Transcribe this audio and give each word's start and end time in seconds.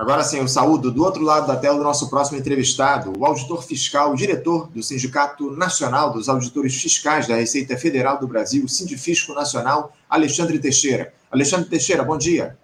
Agora 0.00 0.24
sim, 0.24 0.38
eu 0.38 0.48
saúdo 0.48 0.90
do 0.90 1.04
outro 1.04 1.22
lado 1.22 1.46
da 1.46 1.54
tela 1.54 1.76
do 1.76 1.84
nosso 1.84 2.08
próximo 2.08 2.38
entrevistado, 2.38 3.12
o 3.18 3.26
auditor 3.26 3.62
fiscal, 3.62 4.14
diretor 4.14 4.66
do 4.68 4.82
Sindicato 4.82 5.50
Nacional 5.50 6.10
dos 6.10 6.26
Auditores 6.26 6.74
Fiscais 6.80 7.26
da 7.28 7.36
Receita 7.36 7.76
Federal 7.76 8.18
do 8.18 8.26
Brasil, 8.26 8.66
Sindifisco 8.66 9.34
Nacional, 9.34 9.94
Alexandre 10.08 10.58
Teixeira. 10.58 11.12
Alexandre 11.30 11.68
Teixeira, 11.68 12.02
bom 12.02 12.16
dia. 12.16 12.56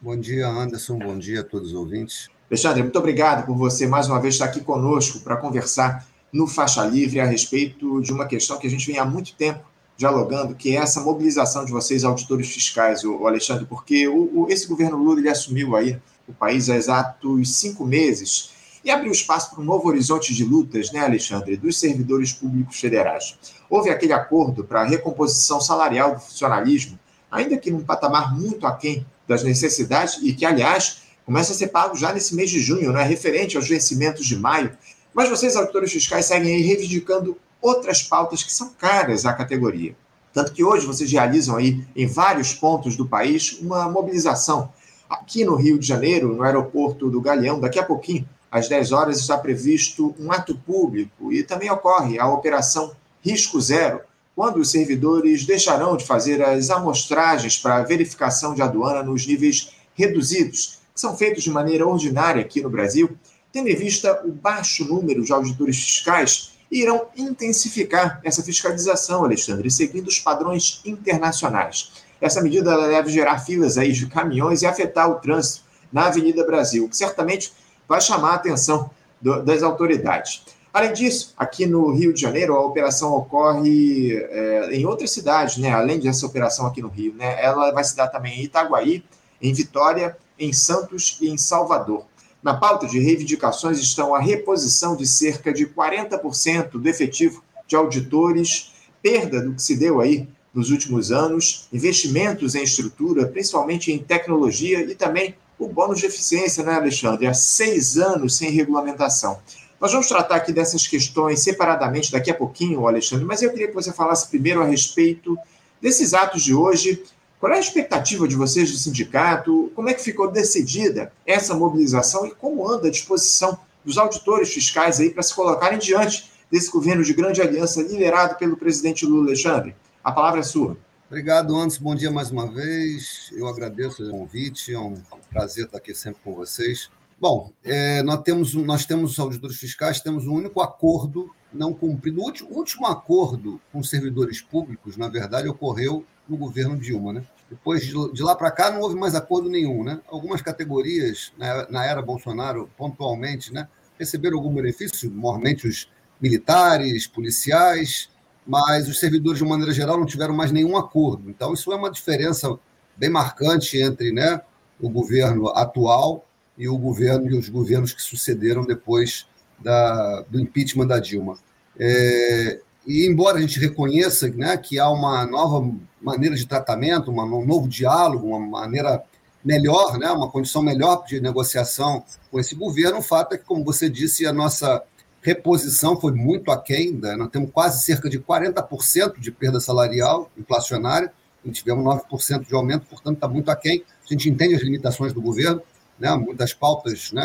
Bom 0.00 0.16
dia, 0.16 0.48
Anderson. 0.48 0.98
Bom 0.98 1.18
dia 1.18 1.40
a 1.40 1.44
todos 1.44 1.68
os 1.68 1.74
ouvintes. 1.74 2.30
Alexandre, 2.50 2.82
muito 2.82 2.98
obrigado 2.98 3.44
por 3.44 3.54
você 3.58 3.86
mais 3.86 4.06
uma 4.08 4.18
vez 4.18 4.36
estar 4.36 4.46
aqui 4.46 4.62
conosco 4.62 5.20
para 5.20 5.36
conversar 5.36 6.06
no 6.32 6.46
Faixa 6.46 6.82
Livre 6.86 7.20
a 7.20 7.26
respeito 7.26 8.00
de 8.00 8.10
uma 8.10 8.26
questão 8.26 8.58
que 8.58 8.66
a 8.66 8.70
gente 8.70 8.86
vem 8.86 8.98
há 8.98 9.04
muito 9.04 9.34
tempo 9.34 9.68
dialogando, 9.98 10.54
que 10.54 10.74
é 10.74 10.80
essa 10.80 11.02
mobilização 11.02 11.62
de 11.62 11.72
vocês, 11.72 12.04
auditores 12.04 12.50
fiscais, 12.50 13.04
o 13.04 13.26
Alexandre, 13.26 13.66
porque 13.66 14.08
o, 14.08 14.30
o, 14.32 14.46
esse 14.48 14.66
governo 14.66 14.96
Lula 14.96 15.20
ele 15.20 15.28
assumiu 15.28 15.76
aí 15.76 16.00
o 16.30 16.34
país 16.34 16.70
há 16.70 16.76
exatos 16.76 17.56
cinco 17.56 17.84
meses 17.84 18.50
e 18.84 18.90
abriu 18.90 19.12
espaço 19.12 19.50
para 19.50 19.60
um 19.60 19.64
novo 19.64 19.88
horizonte 19.88 20.34
de 20.34 20.44
lutas, 20.44 20.90
né, 20.90 21.00
Alexandre, 21.00 21.56
dos 21.56 21.78
servidores 21.78 22.32
públicos 22.32 22.80
federais. 22.80 23.36
Houve 23.68 23.90
aquele 23.90 24.12
acordo 24.12 24.64
para 24.64 24.80
a 24.80 24.86
recomposição 24.86 25.60
salarial 25.60 26.14
do 26.14 26.20
funcionalismo, 26.20 26.98
ainda 27.30 27.58
que 27.58 27.70
num 27.70 27.84
patamar 27.84 28.34
muito 28.34 28.66
aquém 28.66 29.06
das 29.28 29.42
necessidades 29.42 30.18
e 30.22 30.32
que, 30.32 30.46
aliás, 30.46 31.02
começa 31.26 31.52
a 31.52 31.54
ser 31.54 31.68
pago 31.68 31.94
já 31.96 32.12
nesse 32.12 32.34
mês 32.34 32.50
de 32.50 32.60
junho, 32.60 32.92
né, 32.92 33.02
referente 33.02 33.56
aos 33.56 33.68
vencimentos 33.68 34.26
de 34.26 34.36
maio. 34.36 34.72
Mas 35.12 35.28
vocês, 35.28 35.56
auditores 35.56 35.92
fiscais, 35.92 36.26
seguem 36.26 36.54
aí 36.54 36.62
reivindicando 36.62 37.36
outras 37.60 38.02
pautas 38.02 38.42
que 38.42 38.52
são 38.52 38.70
caras 38.70 39.26
à 39.26 39.32
categoria. 39.32 39.94
Tanto 40.32 40.52
que 40.52 40.64
hoje 40.64 40.86
vocês 40.86 41.10
realizam 41.10 41.56
aí, 41.56 41.84
em 41.94 42.06
vários 42.06 42.54
pontos 42.54 42.96
do 42.96 43.06
país, 43.06 43.58
uma 43.60 43.88
mobilização. 43.90 44.72
Aqui 45.10 45.44
no 45.44 45.56
Rio 45.56 45.76
de 45.76 45.84
Janeiro, 45.84 46.32
no 46.36 46.44
aeroporto 46.44 47.10
do 47.10 47.20
Galeão, 47.20 47.58
daqui 47.58 47.80
a 47.80 47.84
pouquinho, 47.84 48.28
às 48.48 48.68
10 48.68 48.92
horas, 48.92 49.18
está 49.18 49.36
previsto 49.36 50.14
um 50.20 50.30
ato 50.30 50.54
público 50.54 51.32
e 51.32 51.42
também 51.42 51.68
ocorre 51.68 52.16
a 52.16 52.28
Operação 52.28 52.92
Risco 53.20 53.60
Zero, 53.60 54.02
quando 54.36 54.58
os 54.58 54.70
servidores 54.70 55.44
deixarão 55.44 55.96
de 55.96 56.06
fazer 56.06 56.40
as 56.42 56.70
amostragens 56.70 57.58
para 57.58 57.82
verificação 57.82 58.54
de 58.54 58.62
aduana 58.62 59.02
nos 59.02 59.26
níveis 59.26 59.72
reduzidos, 59.94 60.78
que 60.94 61.00
são 61.00 61.16
feitos 61.16 61.42
de 61.42 61.50
maneira 61.50 61.84
ordinária 61.84 62.40
aqui 62.40 62.62
no 62.62 62.70
Brasil, 62.70 63.10
tendo 63.52 63.68
em 63.68 63.74
vista 63.74 64.22
o 64.24 64.30
baixo 64.30 64.84
número 64.84 65.24
de 65.24 65.32
auditores 65.32 65.82
fiscais 65.82 66.52
irão 66.70 67.06
intensificar 67.16 68.20
essa 68.22 68.42
fiscalização, 68.42 69.24
Alexandre, 69.24 69.68
seguindo 69.70 70.06
os 70.06 70.20
padrões 70.20 70.80
internacionais. 70.84 71.90
Essa 72.20 72.42
medida 72.42 72.88
deve 72.88 73.10
gerar 73.10 73.38
filas 73.38 73.78
aí 73.78 73.92
de 73.92 74.06
caminhões 74.06 74.62
e 74.62 74.66
afetar 74.66 75.10
o 75.10 75.16
trânsito 75.16 75.64
na 75.92 76.06
Avenida 76.06 76.44
Brasil, 76.44 76.88
que 76.88 76.96
certamente 76.96 77.52
vai 77.88 78.00
chamar 78.00 78.32
a 78.32 78.34
atenção 78.34 78.90
do, 79.20 79.42
das 79.42 79.62
autoridades. 79.62 80.44
Além 80.72 80.92
disso, 80.92 81.34
aqui 81.36 81.66
no 81.66 81.92
Rio 81.92 82.14
de 82.14 82.20
Janeiro, 82.20 82.54
a 82.54 82.64
operação 82.64 83.12
ocorre 83.12 84.16
é, 84.16 84.70
em 84.72 84.86
outras 84.86 85.10
cidades, 85.10 85.56
né? 85.56 85.72
além 85.72 85.98
dessa 85.98 86.24
operação 86.24 86.66
aqui 86.66 86.80
no 86.80 86.88
Rio. 86.88 87.12
Né? 87.14 87.42
Ela 87.42 87.72
vai 87.72 87.82
se 87.82 87.96
dar 87.96 88.06
também 88.06 88.38
em 88.38 88.44
Itaguaí, 88.44 89.02
em 89.42 89.52
Vitória, 89.52 90.16
em 90.38 90.52
Santos 90.52 91.18
e 91.20 91.28
em 91.28 91.36
Salvador. 91.36 92.04
Na 92.40 92.54
pauta 92.54 92.86
de 92.86 93.00
reivindicações 93.00 93.78
estão 93.78 94.14
a 94.14 94.20
reposição 94.20 94.94
de 94.94 95.06
cerca 95.06 95.52
de 95.52 95.66
40% 95.66 96.70
do 96.70 96.88
efetivo 96.88 97.42
de 97.66 97.74
auditores, 97.74 98.72
perda 99.02 99.42
do 99.42 99.54
que 99.54 99.62
se 99.62 99.76
deu 99.76 100.00
aí 100.00 100.28
nos 100.54 100.70
últimos 100.70 101.12
anos, 101.12 101.68
investimentos 101.72 102.54
em 102.54 102.62
estrutura, 102.62 103.26
principalmente 103.26 103.92
em 103.92 103.98
tecnologia 103.98 104.80
e 104.82 104.94
também 104.94 105.34
o 105.58 105.68
bônus 105.68 106.00
de 106.00 106.06
eficiência, 106.06 106.64
né, 106.64 106.74
Alexandre? 106.74 107.26
Há 107.26 107.34
seis 107.34 107.96
anos 107.96 108.36
sem 108.36 108.50
regulamentação. 108.50 109.38
Nós 109.80 109.92
vamos 109.92 110.08
tratar 110.08 110.36
aqui 110.36 110.52
dessas 110.52 110.86
questões 110.86 111.40
separadamente 111.40 112.12
daqui 112.12 112.30
a 112.30 112.34
pouquinho, 112.34 112.86
Alexandre, 112.86 113.24
mas 113.24 113.42
eu 113.42 113.50
queria 113.50 113.68
que 113.68 113.74
você 113.74 113.92
falasse 113.92 114.28
primeiro 114.28 114.62
a 114.62 114.66
respeito 114.66 115.38
desses 115.80 116.12
atos 116.12 116.42
de 116.42 116.54
hoje 116.54 117.02
qual 117.40 117.54
é 117.54 117.56
a 117.56 117.60
expectativa 117.60 118.28
de 118.28 118.36
vocês 118.36 118.70
do 118.70 118.76
sindicato? 118.76 119.72
Como 119.74 119.88
é 119.88 119.94
que 119.94 120.02
ficou 120.02 120.30
decidida 120.30 121.10
essa 121.26 121.54
mobilização 121.54 122.26
e 122.26 122.30
como 122.32 122.70
anda 122.70 122.88
a 122.88 122.90
disposição 122.90 123.58
dos 123.82 123.96
auditores 123.96 124.52
fiscais 124.52 125.00
aí 125.00 125.08
para 125.08 125.22
se 125.22 125.34
colocarem 125.34 125.78
diante 125.78 126.30
desse 126.50 126.70
governo 126.70 127.02
de 127.02 127.14
grande 127.14 127.40
aliança 127.40 127.80
liderado 127.80 128.34
pelo 128.34 128.58
presidente 128.58 129.06
Lula 129.06 129.28
Alexandre? 129.28 129.74
A 130.02 130.10
palavra 130.10 130.40
é 130.40 130.42
sua. 130.42 130.78
Obrigado, 131.08 131.54
Anderson. 131.54 131.82
Bom 131.82 131.94
dia 131.94 132.10
mais 132.10 132.30
uma 132.30 132.50
vez. 132.50 133.30
Eu 133.32 133.46
agradeço 133.46 134.02
o 134.02 134.10
convite. 134.10 134.72
É 134.72 134.78
um 134.78 134.94
prazer 135.30 135.66
estar 135.66 135.76
aqui 135.76 135.94
sempre 135.94 136.22
com 136.24 136.34
vocês. 136.34 136.90
Bom, 137.20 137.52
é, 137.62 138.02
nós, 138.02 138.22
temos, 138.22 138.54
nós 138.54 138.86
temos, 138.86 139.18
auditores 139.18 139.58
fiscais, 139.58 140.00
temos 140.00 140.26
um 140.26 140.32
único 140.32 140.62
acordo 140.62 141.30
não 141.52 141.74
cumprido. 141.74 142.22
O 142.22 142.24
último, 142.24 142.48
último 142.50 142.86
acordo 142.86 143.60
com 143.70 143.82
servidores 143.82 144.40
públicos, 144.40 144.96
na 144.96 145.06
verdade, 145.06 145.48
ocorreu 145.48 146.02
no 146.26 146.38
governo 146.38 146.78
Dilma. 146.78 147.12
Né? 147.12 147.22
Depois 147.50 147.82
de 147.82 148.22
lá 148.22 148.34
para 148.34 148.50
cá 148.50 148.70
não 148.70 148.80
houve 148.80 148.94
mais 148.94 149.14
acordo 149.14 149.50
nenhum. 149.50 149.84
Né? 149.84 150.00
Algumas 150.08 150.40
categorias, 150.40 151.30
na, 151.36 151.68
na 151.68 151.84
era 151.84 152.00
Bolsonaro, 152.00 152.70
pontualmente, 152.74 153.52
né, 153.52 153.68
receberam 153.98 154.38
algum 154.38 154.54
benefício, 154.54 155.10
normalmente 155.10 155.68
os 155.68 155.90
militares, 156.18 157.06
policiais, 157.06 158.08
mas 158.46 158.88
os 158.88 158.98
servidores, 158.98 159.38
de 159.38 159.44
maneira 159.44 159.72
geral, 159.72 159.98
não 159.98 160.06
tiveram 160.06 160.34
mais 160.34 160.50
nenhum 160.50 160.76
acordo. 160.76 161.30
Então, 161.30 161.52
isso 161.52 161.72
é 161.72 161.76
uma 161.76 161.90
diferença 161.90 162.58
bem 162.96 163.10
marcante 163.10 163.80
entre 163.80 164.12
né, 164.12 164.40
o 164.80 164.88
governo 164.88 165.48
atual 165.48 166.26
e 166.56 166.68
o 166.68 166.76
governo 166.76 167.30
e 167.30 167.38
os 167.38 167.48
governos 167.48 167.92
que 167.92 168.02
sucederam 168.02 168.64
depois 168.64 169.26
da, 169.58 170.22
do 170.22 170.40
impeachment 170.40 170.86
da 170.86 170.98
Dilma. 170.98 171.38
É, 171.78 172.60
e 172.86 173.06
embora 173.06 173.38
a 173.38 173.40
gente 173.40 173.58
reconheça 173.58 174.28
né, 174.28 174.56
que 174.56 174.78
há 174.78 174.88
uma 174.90 175.24
nova 175.26 175.70
maneira 176.00 176.34
de 176.34 176.46
tratamento, 176.46 177.10
uma, 177.10 177.24
um 177.24 177.46
novo 177.46 177.68
diálogo, 177.68 178.26
uma 178.26 178.40
maneira 178.40 179.02
melhor, 179.44 179.98
né, 179.98 180.10
uma 180.10 180.30
condição 180.30 180.62
melhor 180.62 181.04
de 181.06 181.20
negociação 181.20 182.04
com 182.30 182.38
esse 182.38 182.54
governo, 182.54 182.98
o 182.98 183.02
fato 183.02 183.34
é 183.34 183.38
que, 183.38 183.44
como 183.44 183.64
você 183.64 183.88
disse, 183.88 184.26
a 184.26 184.32
nossa 184.32 184.82
reposição 185.22 186.00
foi 186.00 186.12
muito 186.12 186.50
aquém, 186.50 186.92
né, 186.92 187.14
nós 187.16 187.28
temos 187.30 187.50
quase 187.52 187.82
cerca 187.82 188.08
de 188.08 188.18
40% 188.18 189.18
de 189.18 189.30
perda 189.30 189.60
salarial 189.60 190.30
inflacionária, 190.36 191.12
e 191.44 191.50
tivemos 191.50 191.84
9% 191.84 192.46
de 192.46 192.54
aumento, 192.54 192.86
portanto 192.86 193.16
está 193.16 193.28
muito 193.28 193.50
aquém. 193.50 193.82
A 194.04 194.12
gente 194.12 194.28
entende 194.28 194.54
as 194.54 194.62
limitações 194.62 195.12
do 195.12 195.22
governo, 195.22 195.62
né, 195.98 196.14
muitas 196.14 196.52
pautas, 196.52 197.12
né, 197.12 197.22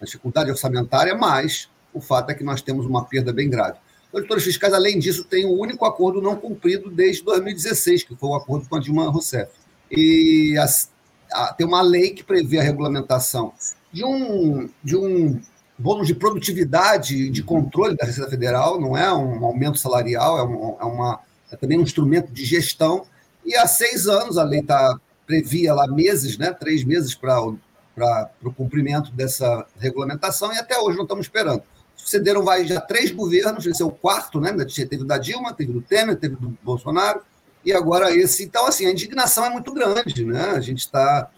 a 0.00 0.04
dificuldade 0.04 0.50
orçamentária, 0.50 1.14
mas 1.14 1.68
o 1.92 2.00
fato 2.00 2.30
é 2.30 2.34
que 2.34 2.44
nós 2.44 2.62
temos 2.62 2.86
uma 2.86 3.04
perda 3.04 3.32
bem 3.32 3.48
grave. 3.48 3.78
Os 4.10 4.16
auditores 4.16 4.44
fiscais, 4.44 4.72
além 4.72 4.98
disso, 4.98 5.24
têm 5.24 5.46
um 5.46 5.58
único 5.58 5.84
acordo 5.84 6.20
não 6.20 6.36
cumprido 6.36 6.90
desde 6.90 7.22
2016, 7.24 8.04
que 8.04 8.16
foi 8.16 8.28
o 8.28 8.34
acordo 8.34 8.68
com 8.68 8.76
a 8.76 8.80
Dilma 8.80 9.10
Rousseff. 9.10 9.50
E 9.90 10.54
a, 10.58 10.66
a, 11.32 11.52
tem 11.54 11.66
uma 11.66 11.82
lei 11.82 12.10
que 12.10 12.22
prevê 12.22 12.58
a 12.58 12.62
regulamentação 12.62 13.52
de 13.90 14.04
um, 14.04 14.68
de 14.82 14.96
um 14.96 15.40
bônus 15.78 16.06
de 16.06 16.14
produtividade 16.14 17.30
de 17.30 17.42
controle 17.42 17.96
da 17.96 18.06
Receita 18.06 18.30
Federal, 18.30 18.80
não 18.80 18.96
é 18.96 19.12
um 19.12 19.44
aumento 19.44 19.78
salarial, 19.78 20.38
é, 20.38 20.44
um, 20.44 20.76
é 20.80 20.84
uma, 20.84 21.20
é 21.50 21.56
também 21.56 21.78
um 21.78 21.82
instrumento 21.82 22.32
de 22.32 22.44
gestão. 22.44 23.04
E 23.44 23.56
há 23.56 23.66
seis 23.66 24.06
anos 24.06 24.38
a 24.38 24.44
lei 24.44 24.60
está 24.60 24.98
previa 25.26 25.72
lá 25.72 25.86
meses, 25.86 26.36
né, 26.36 26.52
três 26.52 26.84
meses 26.84 27.14
para 27.14 27.38
o 28.42 28.52
cumprimento 28.52 29.10
dessa 29.12 29.66
regulamentação, 29.78 30.52
e 30.52 30.58
até 30.58 30.78
hoje 30.78 30.96
não 30.96 31.04
estamos 31.04 31.26
esperando 31.26 31.62
sucederam 32.02 32.42
vai, 32.42 32.66
já 32.66 32.80
três 32.80 33.10
governos, 33.10 33.64
esse 33.64 33.80
é 33.80 33.84
o 33.84 33.90
quarto, 33.90 34.40
né? 34.40 34.52
Teve 34.52 35.04
da 35.04 35.18
Dilma, 35.18 35.54
teve 35.54 35.72
do 35.72 35.80
Temer, 35.80 36.16
teve 36.16 36.34
do 36.34 36.56
Bolsonaro, 36.62 37.22
e 37.64 37.72
agora 37.72 38.14
esse. 38.14 38.44
Então, 38.44 38.66
assim, 38.66 38.86
a 38.86 38.90
indignação 38.90 39.44
é 39.44 39.50
muito 39.50 39.72
grande, 39.72 40.24
né? 40.24 40.50
A 40.50 40.60
gente 40.60 40.80
está. 40.80 41.30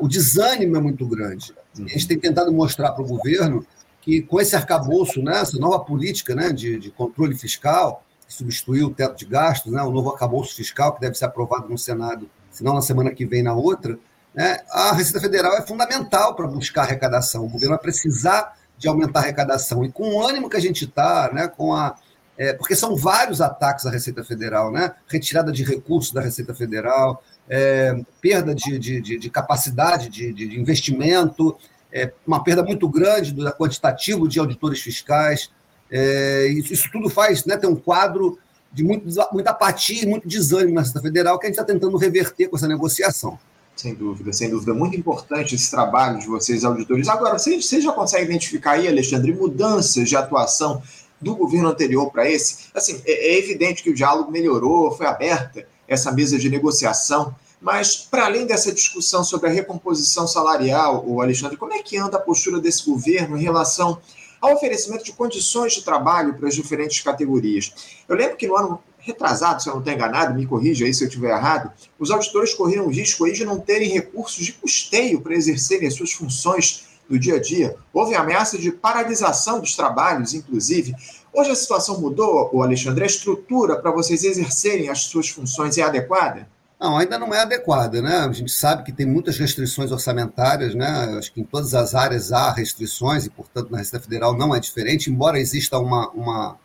O 0.00 0.08
desânimo 0.08 0.76
é 0.76 0.80
muito 0.80 1.06
grande. 1.06 1.54
A 1.78 1.82
gente 1.82 2.08
tem 2.08 2.18
tentado 2.18 2.50
mostrar 2.52 2.92
para 2.92 3.04
o 3.04 3.06
governo 3.06 3.64
que, 4.06 4.22
com 4.22 4.40
esse 4.40 4.54
arcabouço, 4.54 5.20
né, 5.20 5.40
essa 5.40 5.58
nova 5.58 5.80
política 5.80 6.32
né, 6.32 6.52
de, 6.52 6.78
de 6.78 6.92
controle 6.92 7.36
fiscal, 7.36 8.04
que 8.24 8.32
substituiu 8.32 8.86
o 8.86 8.94
teto 8.94 9.16
de 9.16 9.26
gastos, 9.26 9.72
né, 9.72 9.82
o 9.82 9.90
novo 9.90 10.10
arcabouço 10.12 10.54
fiscal, 10.54 10.94
que 10.94 11.00
deve 11.00 11.16
ser 11.16 11.24
aprovado 11.24 11.68
no 11.68 11.76
Senado, 11.76 12.30
se 12.52 12.62
não 12.62 12.72
na 12.72 12.80
semana 12.80 13.10
que 13.10 13.26
vem, 13.26 13.42
na 13.42 13.52
outra, 13.52 13.98
né, 14.32 14.60
a 14.70 14.92
Receita 14.92 15.20
Federal 15.20 15.56
é 15.56 15.66
fundamental 15.66 16.36
para 16.36 16.46
buscar 16.46 16.82
arrecadação. 16.82 17.44
O 17.44 17.48
governo 17.48 17.74
vai 17.74 17.82
precisar 17.82 18.56
de 18.78 18.86
aumentar 18.86 19.20
a 19.20 19.22
arrecadação. 19.24 19.84
E 19.84 19.90
com 19.90 20.14
o 20.14 20.24
ânimo 20.24 20.48
que 20.48 20.56
a 20.56 20.60
gente 20.60 20.84
está, 20.84 21.28
né, 21.32 21.48
com 21.48 21.74
a. 21.74 21.96
É, 22.38 22.52
porque 22.52 22.76
são 22.76 22.94
vários 22.94 23.40
ataques 23.40 23.86
à 23.86 23.90
Receita 23.90 24.22
Federal, 24.22 24.70
né? 24.70 24.92
Retirada 25.08 25.50
de 25.50 25.64
recursos 25.64 26.12
da 26.12 26.20
Receita 26.20 26.54
Federal, 26.54 27.24
é, 27.48 27.98
perda 28.20 28.54
de, 28.54 28.78
de, 28.78 29.00
de, 29.00 29.18
de 29.18 29.30
capacidade 29.30 30.10
de, 30.10 30.34
de 30.34 30.60
investimento, 30.60 31.56
é, 31.96 32.12
uma 32.26 32.44
perda 32.44 32.62
muito 32.62 32.86
grande 32.86 33.32
do 33.32 33.50
quantitativo 33.52 34.28
de 34.28 34.38
auditores 34.38 34.80
fiscais. 34.80 35.50
É, 35.90 36.46
isso, 36.48 36.72
isso, 36.74 36.90
tudo 36.92 37.08
faz 37.08 37.46
né, 37.46 37.56
ter 37.56 37.66
um 37.66 37.74
quadro 37.74 38.38
de 38.70 38.84
muito, 38.84 39.08
muita 39.32 39.50
apatia 39.50 40.02
e 40.02 40.06
muito 40.06 40.28
desânimo 40.28 40.74
na 40.74 40.82
Receita 40.82 41.00
Federal 41.00 41.38
que 41.38 41.46
a 41.46 41.48
gente 41.48 41.58
está 41.58 41.64
tentando 41.64 41.96
reverter 41.96 42.48
com 42.48 42.56
essa 42.56 42.68
negociação. 42.68 43.38
Sem 43.74 43.94
dúvida, 43.94 44.30
sem 44.32 44.50
dúvida. 44.50 44.74
Muito 44.74 44.96
importante 44.96 45.54
esse 45.54 45.70
trabalho 45.70 46.18
de 46.18 46.26
vocês, 46.26 46.64
auditores. 46.64 47.08
Agora, 47.08 47.38
você, 47.38 47.60
você 47.60 47.80
já 47.80 47.92
consegue 47.92 48.24
identificar 48.24 48.72
aí, 48.72 48.86
Alexandre, 48.86 49.32
mudanças 49.32 50.08
de 50.08 50.16
atuação 50.16 50.82
do 51.18 51.34
governo 51.34 51.68
anterior 51.68 52.10
para 52.10 52.28
esse? 52.28 52.66
Assim, 52.74 53.00
é, 53.06 53.34
é 53.34 53.38
evidente 53.38 53.82
que 53.82 53.90
o 53.90 53.94
diálogo 53.94 54.30
melhorou, 54.30 54.92
foi 54.92 55.06
aberta 55.06 55.66
essa 55.88 56.12
mesa 56.12 56.38
de 56.38 56.50
negociação, 56.50 57.34
mas, 57.66 57.96
para 57.96 58.26
além 58.26 58.46
dessa 58.46 58.70
discussão 58.70 59.24
sobre 59.24 59.50
a 59.50 59.52
recomposição 59.52 60.24
salarial, 60.24 61.02
o 61.04 61.20
Alexandre, 61.20 61.56
como 61.56 61.74
é 61.74 61.82
que 61.82 61.96
anda 61.96 62.16
a 62.16 62.20
postura 62.20 62.60
desse 62.60 62.88
governo 62.88 63.36
em 63.36 63.42
relação 63.42 64.00
ao 64.40 64.54
oferecimento 64.54 65.02
de 65.02 65.12
condições 65.12 65.72
de 65.72 65.82
trabalho 65.82 66.34
para 66.34 66.46
as 66.46 66.54
diferentes 66.54 67.00
categorias? 67.00 67.74
Eu 68.08 68.14
lembro 68.14 68.36
que 68.36 68.46
no 68.46 68.56
ano 68.56 68.80
retrasado, 68.98 69.60
se 69.60 69.68
eu 69.68 69.72
não 69.72 69.80
estou 69.80 69.92
enganado, 69.92 70.32
me 70.32 70.46
corrija 70.46 70.84
aí 70.84 70.94
se 70.94 71.02
eu 71.02 71.08
estiver 71.08 71.36
errado, 71.36 71.72
os 71.98 72.12
auditores 72.12 72.54
corriam 72.54 72.86
o 72.86 72.88
risco 72.88 73.24
aí 73.24 73.32
de 73.32 73.44
não 73.44 73.58
terem 73.58 73.90
recursos 73.90 74.44
de 74.44 74.52
custeio 74.52 75.20
para 75.20 75.34
exercerem 75.34 75.88
as 75.88 75.94
suas 75.94 76.12
funções 76.12 76.86
do 77.10 77.18
dia 77.18 77.34
a 77.34 77.40
dia. 77.40 77.74
Houve 77.92 78.14
ameaça 78.14 78.56
de 78.56 78.70
paralisação 78.70 79.58
dos 79.58 79.74
trabalhos, 79.74 80.34
inclusive. 80.34 80.94
Hoje 81.32 81.50
a 81.50 81.56
situação 81.56 82.00
mudou, 82.00 82.48
o 82.52 82.62
Alexandre? 82.62 83.02
A 83.02 83.08
estrutura 83.08 83.74
para 83.74 83.90
vocês 83.90 84.22
exercerem 84.22 84.88
as 84.88 85.00
suas 85.00 85.28
funções 85.28 85.76
é 85.76 85.82
adequada? 85.82 86.48
Não, 86.78 86.98
ainda 86.98 87.18
não 87.18 87.34
é 87.34 87.40
adequada, 87.40 88.02
né? 88.02 88.18
A 88.18 88.32
gente 88.32 88.52
sabe 88.52 88.84
que 88.84 88.92
tem 88.92 89.06
muitas 89.06 89.38
restrições 89.38 89.90
orçamentárias, 89.90 90.74
né? 90.74 90.86
Acho 91.18 91.32
que 91.32 91.40
em 91.40 91.44
todas 91.44 91.74
as 91.74 91.94
áreas 91.94 92.32
há 92.32 92.52
restrições 92.52 93.24
e, 93.24 93.30
portanto, 93.30 93.70
na 93.70 93.78
Receita 93.78 94.04
Federal 94.04 94.36
não 94.36 94.54
é 94.54 94.60
diferente, 94.60 95.10
embora 95.10 95.40
exista 95.40 95.78
uma, 95.78 96.10
uma 96.10 96.58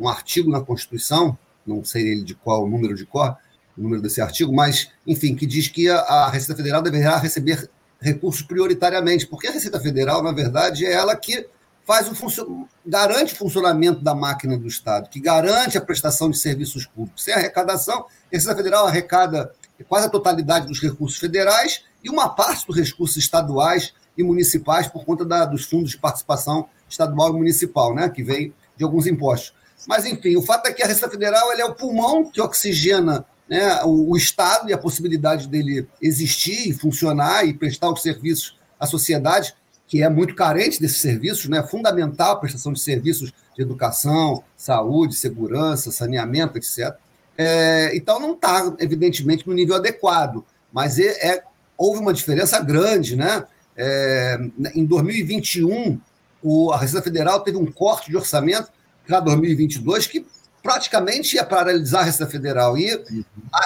um 0.00 0.08
artigo 0.08 0.50
na 0.50 0.60
Constituição, 0.60 1.36
não 1.66 1.84
sei 1.84 2.08
ele 2.08 2.22
de 2.22 2.34
qual 2.34 2.68
número 2.68 2.94
de 2.94 3.04
cor, 3.04 3.36
o 3.76 3.82
número 3.82 4.02
desse 4.02 4.20
artigo, 4.20 4.52
mas, 4.52 4.90
enfim, 5.06 5.34
que 5.34 5.46
diz 5.46 5.68
que 5.68 5.88
a, 5.88 5.98
a 5.98 6.30
Receita 6.30 6.56
Federal 6.56 6.82
deverá 6.82 7.16
receber 7.18 7.68
recursos 8.00 8.42
prioritariamente, 8.42 9.26
porque 9.26 9.46
a 9.46 9.52
Receita 9.52 9.78
Federal, 9.78 10.22
na 10.22 10.32
verdade, 10.32 10.86
é 10.86 10.92
ela 10.92 11.14
que 11.14 11.46
faz 11.90 12.06
o 12.08 12.68
garante 12.86 13.34
o 13.34 13.36
funcionamento 13.36 14.00
da 14.00 14.14
máquina 14.14 14.56
do 14.56 14.68
Estado, 14.68 15.08
que 15.10 15.18
garante 15.18 15.76
a 15.76 15.80
prestação 15.80 16.30
de 16.30 16.38
serviços 16.38 16.86
públicos. 16.86 17.24
Sem 17.24 17.34
arrecadação, 17.34 18.02
a 18.02 18.06
Receita 18.30 18.56
Federal 18.56 18.86
arrecada 18.86 19.52
quase 19.88 20.06
a 20.06 20.08
totalidade 20.08 20.68
dos 20.68 20.80
recursos 20.80 21.18
federais 21.18 21.82
e 22.04 22.08
uma 22.08 22.28
parte 22.28 22.64
dos 22.64 22.76
recursos 22.76 23.16
estaduais 23.16 23.92
e 24.16 24.22
municipais 24.22 24.86
por 24.86 25.04
conta 25.04 25.24
da, 25.24 25.44
dos 25.44 25.64
fundos 25.64 25.90
de 25.90 25.98
participação 25.98 26.68
estadual 26.88 27.30
e 27.30 27.38
municipal, 27.38 27.92
né, 27.92 28.08
que 28.08 28.22
vem 28.22 28.54
de 28.76 28.84
alguns 28.84 29.08
impostos. 29.08 29.52
Mas, 29.88 30.04
enfim, 30.04 30.36
o 30.36 30.42
fato 30.42 30.68
é 30.68 30.72
que 30.72 30.84
a 30.84 30.86
Receita 30.86 31.10
Federal 31.10 31.52
é 31.54 31.64
o 31.64 31.74
pulmão 31.74 32.30
que 32.30 32.40
oxigena 32.40 33.26
né, 33.48 33.82
o, 33.82 34.12
o, 34.12 34.16
Estado 34.16 34.70
e 34.70 34.72
a 34.72 34.78
possibilidade 34.78 35.48
dele 35.48 35.88
existir 36.00 36.72
funcionar 36.72 37.44
e 37.48 37.52
prestar 37.52 37.90
os 37.90 38.00
serviços 38.00 38.56
à 38.78 38.86
sociedade, 38.86 39.56
que 39.90 40.04
é 40.04 40.08
muito 40.08 40.36
carente 40.36 40.80
desses 40.80 40.98
serviços, 40.98 41.48
né, 41.48 41.64
fundamental 41.64 42.30
a 42.30 42.36
prestação 42.36 42.72
de 42.72 42.78
serviços 42.78 43.32
de 43.56 43.60
educação, 43.60 44.44
saúde, 44.56 45.16
segurança, 45.16 45.90
saneamento, 45.90 46.56
etc. 46.56 46.94
É, 47.36 47.90
então, 47.96 48.20
não 48.20 48.34
está, 48.34 48.72
evidentemente, 48.78 49.48
no 49.48 49.52
nível 49.52 49.74
adequado, 49.74 50.44
mas 50.72 50.96
é, 51.00 51.08
é, 51.26 51.42
houve 51.76 51.98
uma 51.98 52.12
diferença 52.12 52.60
grande. 52.60 53.16
Né? 53.16 53.44
É, 53.76 54.38
em 54.76 54.84
2021, 54.84 56.00
o, 56.40 56.70
a 56.70 56.78
Receita 56.78 57.02
Federal 57.02 57.40
teve 57.40 57.56
um 57.56 57.66
corte 57.66 58.10
de 58.10 58.16
orçamento 58.16 58.70
para 59.04 59.18
2022 59.18 60.06
que 60.06 60.24
praticamente 60.62 61.36
ia 61.36 61.44
paralisar 61.44 62.02
a 62.02 62.04
Receita 62.04 62.30
Federal. 62.30 62.76
E 62.76 62.92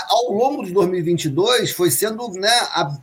ao 0.09 0.33
longo 0.33 0.65
de 0.65 0.73
2022 0.73 1.73
foi 1.73 1.91
sendo 1.91 2.29
né, 2.31 2.53